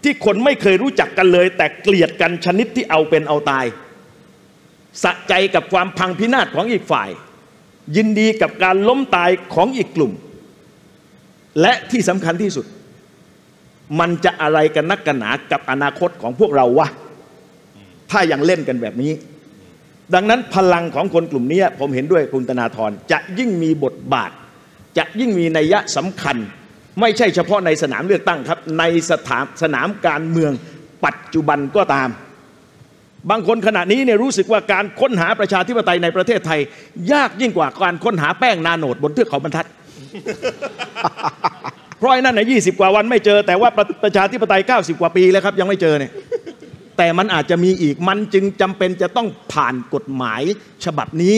[0.03, 3.65] ที่คนไม่เคยรู้จักกันเลย แต่เกลียดกันชนิดที่เอาเป็นเอาตาย
[5.03, 7.09] สะใจกับความพังพินาศของอีกฝ่าย
[7.95, 10.11] ยินดีกับการล้มตายของอีกกลุ่ม
[11.61, 12.65] และที่สำคัญที่สุด
[13.99, 16.87] มันจะอะไรกันนักกันหนากับอนาคตของพวกเราวะ
[18.11, 19.11] ถ้ายังเล่นกันแบบนี้
[20.14, 24.32] ดังนั้นพลังของคนกลุ่มนี้ผมเห็นด้วยคุณธนาธรจะยิ่งมีบทบาท
[24.97, 26.38] จะยิ่งมีนัยยะสำคัญ
[26.99, 30.51] ไม่ใช่เฉพาะในสนามเลือกตั้งครับ ในสถานสนามการเมือง
[31.05, 32.10] ปัจจุบันก็ตาม
[33.30, 36.60] บางคนขณะนี้เนี่ยรู้สึกว่าการค้นหาประชาธิปไตยในประเทศไทย
[37.14, 39.66] ยากยิ่งกว่าการค้นหาแป้งนาโนดบนเทือกเขาบรรทัด
[41.97, 46.12] เพราะไอ้นั่นน่ะยี่สิบกว่าวันไม่เจอ แต่ว่าประประชาธิปไตย 90 กว่าปีแล้วครับยังไม่เจอเนี่ย
[47.02, 50.41] แต่มันอาจจะมีอีกมันจึงจำเป็นจะต้องผ่านกฎหมาย
[50.86, 51.38] ฉบับนี้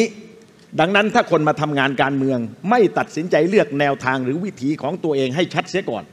[0.79, 2.39] ดังนั้นถ้าคนมาทำงานการเมือง
[2.69, 6.03] ไม่ตัดสินใจเลือกแนวทางหรือวิถีของตัวเองให้ชัดเสียก่อน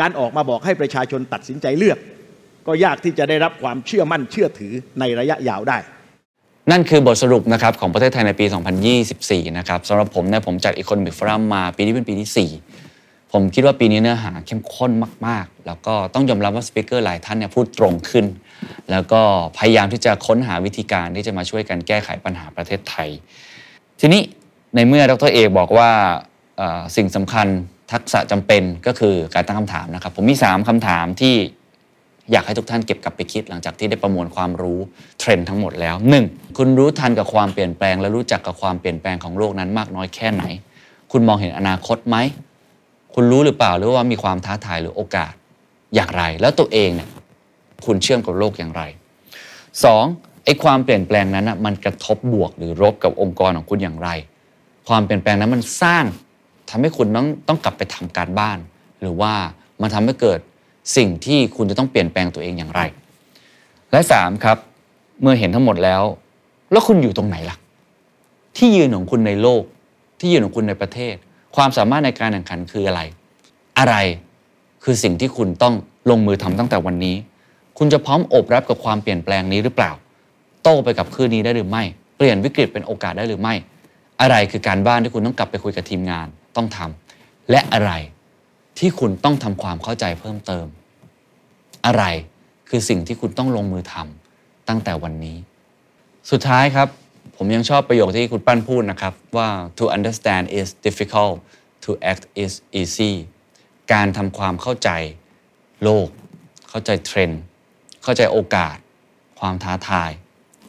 [0.00, 1.98] การออกมาบอกให้ประชาชนตัดสินใจเลือก
[2.66, 5.78] ก็ยากที่จะได้รับความเชื่อมั่นเชื่อถือในระยะยาวได้
[6.70, 8.46] นั่นคือบทสรุปนะครับของประเทศไทยในปี
[9.00, 12.67] 2024 นะครับสำหรับผมเนี่ยผมจัด Economic Forum มาปีนี้เป็นปีที่4
[13.32, 14.92] ผมคิดว่าปีนี้เนื้อหาเข้มข้น
[15.26, 18.26] มาก ๆ แล้วก็ต้องยอมรับว่าสปิเกอร์หลายท่านเนี่ยพูดตรงขึ้น
[18.90, 19.20] แล้วก็
[19.58, 23.08] พยายามที่จะค้นหาวิธีการที่จะมาช่วยกันแก้ไขปัญหาประเทศไทย
[24.00, 24.22] ทีนี้
[24.74, 25.90] ในเมื่อดรเอกบอกว่า
[26.96, 27.46] สิ่งสำคัญ
[27.92, 31.34] ทักษะจำเป็นก็คือการตั้งคำถามนะครับ ผมมี 3คำถามที่
[32.32, 34.78] อยากให้ทุกท่านเก็บกลับไปคิดหลังจากที่ได้ประมวลความรู้
[35.20, 35.94] เทรนด์ทั้งหมดแล้ว
[36.26, 36.58] 1.
[36.58, 40.44] คุณรู้ทันกับความเปลี่ยนแปลง และรู้จักกับความเปลี่ยนแปลงของโลกนั้นมากน้อยแค่ไหน
[41.12, 42.16] คุณมองเห็นอนาคตไหม
[43.20, 45.32] คุณรู้หรือเปล่าหรือว่ามีความท้าทายหรือโอกาส
[45.94, 47.08] อย่างไร แล้วตัวเองเนี่ย
[47.84, 48.82] คุณเชื่อมกับโลกอย่างไร
[49.84, 50.04] สอง
[50.44, 54.08] ไอ้ความเปลี่ยนแปลงนั้นนะมันกระทบบวกหรือลบกับองค์กรของคุณอย่างไร
[54.88, 56.04] ความเปลี่ยนแปลงนั้นมันสร้าง
[56.70, 58.58] ทำให้คุณต้องต้องกลับไปทำการบ้าน
[59.00, 59.32] หรือว่า
[59.80, 60.38] มันทำให้เกิด
[60.96, 62.80] สิ่งที่คุณจะต้องเปลี่ยนแปลงตัวเองอย่างไร
[63.92, 64.58] และสามครับ
[65.20, 66.02] เมื่อเห็นทั้งหมดแล้ว
[66.72, 67.56] แล้วคุณอยู่ตรงไหนล่ะ
[68.56, 69.62] ที่ยืนของคุณในโลก
[70.18, 71.16] ที่ยืนของคุณในประเทศ
[71.58, 73.00] ความสามารถในการแข่งขันคืออะไร
[73.78, 73.96] อะไร
[74.84, 75.74] คือสิ่งที่คุณต้อง
[76.10, 77.16] ลงมือทำตั้งแต่วันนี้
[77.78, 79.92] คุณจะพร้อมอบรับกับความเปลี่ยนแปลงนี้หรือเปล่า
[80.62, 81.82] โต้ไปกับคลื่นนี้ได้หรือไม่
[82.16, 83.54] เปลี่ยนวิกฤตเป็นโอกาสได้หรือไม่
[84.20, 87.92] อะไรคือการบ้านที่คุณต้องกลับไปคุยกับทีมงานต้องทำและอะไร
[88.78, 90.66] ที่คุณต้องทำความเข้าใจเพิ่มเติม
[91.86, 92.04] อะไร
[92.68, 95.36] คือสิ่งที่คุณต้องลงมือทำตั้งแต่วันนี้
[96.30, 96.88] สุดท้ายครับ
[97.40, 101.34] ผมยังชอบประโยคที่คุณปั้นพูดนะครับ ว่า to understand is difficult
[101.84, 103.12] to act is easy
[103.92, 104.90] การทำความเข้าใจ
[105.82, 106.08] โลก
[106.68, 107.40] เข้าใจเทรนด์
[108.02, 108.76] เข้าใจโอกาส
[109.40, 110.10] ความท้าทาย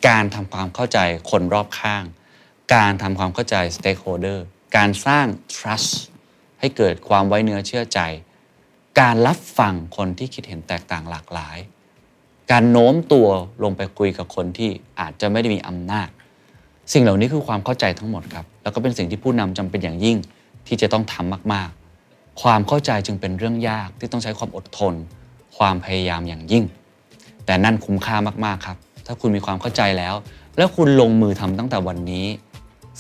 [0.08, 1.00] การทำความเข้าใจ
[1.32, 2.04] คนรอบข้าง
[2.76, 4.40] การทำความเข้าใจ stakeholder
[4.78, 5.92] การสร้าง trust
[6.60, 8.00] ให้เกิดความไว้เนื้อเชื่อใจ
[9.00, 11.58] การรับฟังคนที่คิดเห็นแตกต่างหลากหลาย
[12.52, 13.28] การโน้มตัว
[13.64, 16.10] ลงไปคุยกับคนที่อาจจะไม่ได้มีอำนาจ
[16.94, 20.18] สิ่งเหล่านี้คือความเข้าใจทั้งหมดครับ แล้วก็เป็นสิ่งที่ผู้นำจำเป็นอย่างยิ่ง
[20.68, 21.70] ที่จะต้องทำมาก
[22.06, 24.94] ๆ ความเข้าใจจึงเป็นเรื่องยากที่ต้องใช้ความอดทน
[25.58, 26.64] ความพยายามอย่างยิ่ง
[27.46, 28.16] แต่นั่นคุ้มค่า
[28.46, 30.16] มาก ๆ ครับ ถ้าคุณมีความเข้าใจแล้ว
[30.58, 32.26] แล้วคุณลงมือทำตั้งแต่วันนี้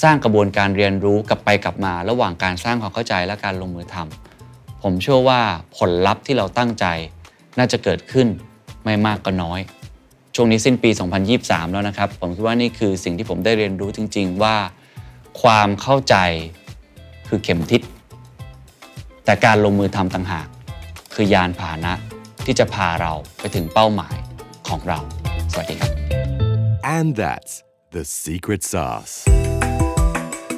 [0.03, 5.41] สร้างกระบวนการเรียนรู้กลับไปกลับมา ระหว่างการสร้างความเข้าใจและการลงมือทำผมเชื่อว่า
[5.77, 6.85] ผลลัพธ์ที่เราตั้งใจ
[7.57, 8.27] น่าจะเกิดขึ้น
[8.83, 9.59] ไม่มากก็น้อย
[10.35, 10.89] ช่วงนี้สิ้นปี
[11.31, 14.55] 2023 แล้วนะครับ ผมคิดว่านี่คือสิ่งที่ผมได้เรียนรู้จริง ๆ ว่า
[15.41, 16.15] ความเข้าใจ
[17.27, 17.81] คือเข็มทิศ
[19.25, 20.47] แต่การลงมือทำต่างหาก
[21.13, 21.93] คือยานพาหนะ
[22.45, 24.15] ที่จะพาเราไปถึงเป้าหมาย
[24.67, 24.99] ของเรา
[25.51, 25.91] สวัสดีครับ
[26.97, 27.53] And that's
[27.95, 29.15] the secret sauce.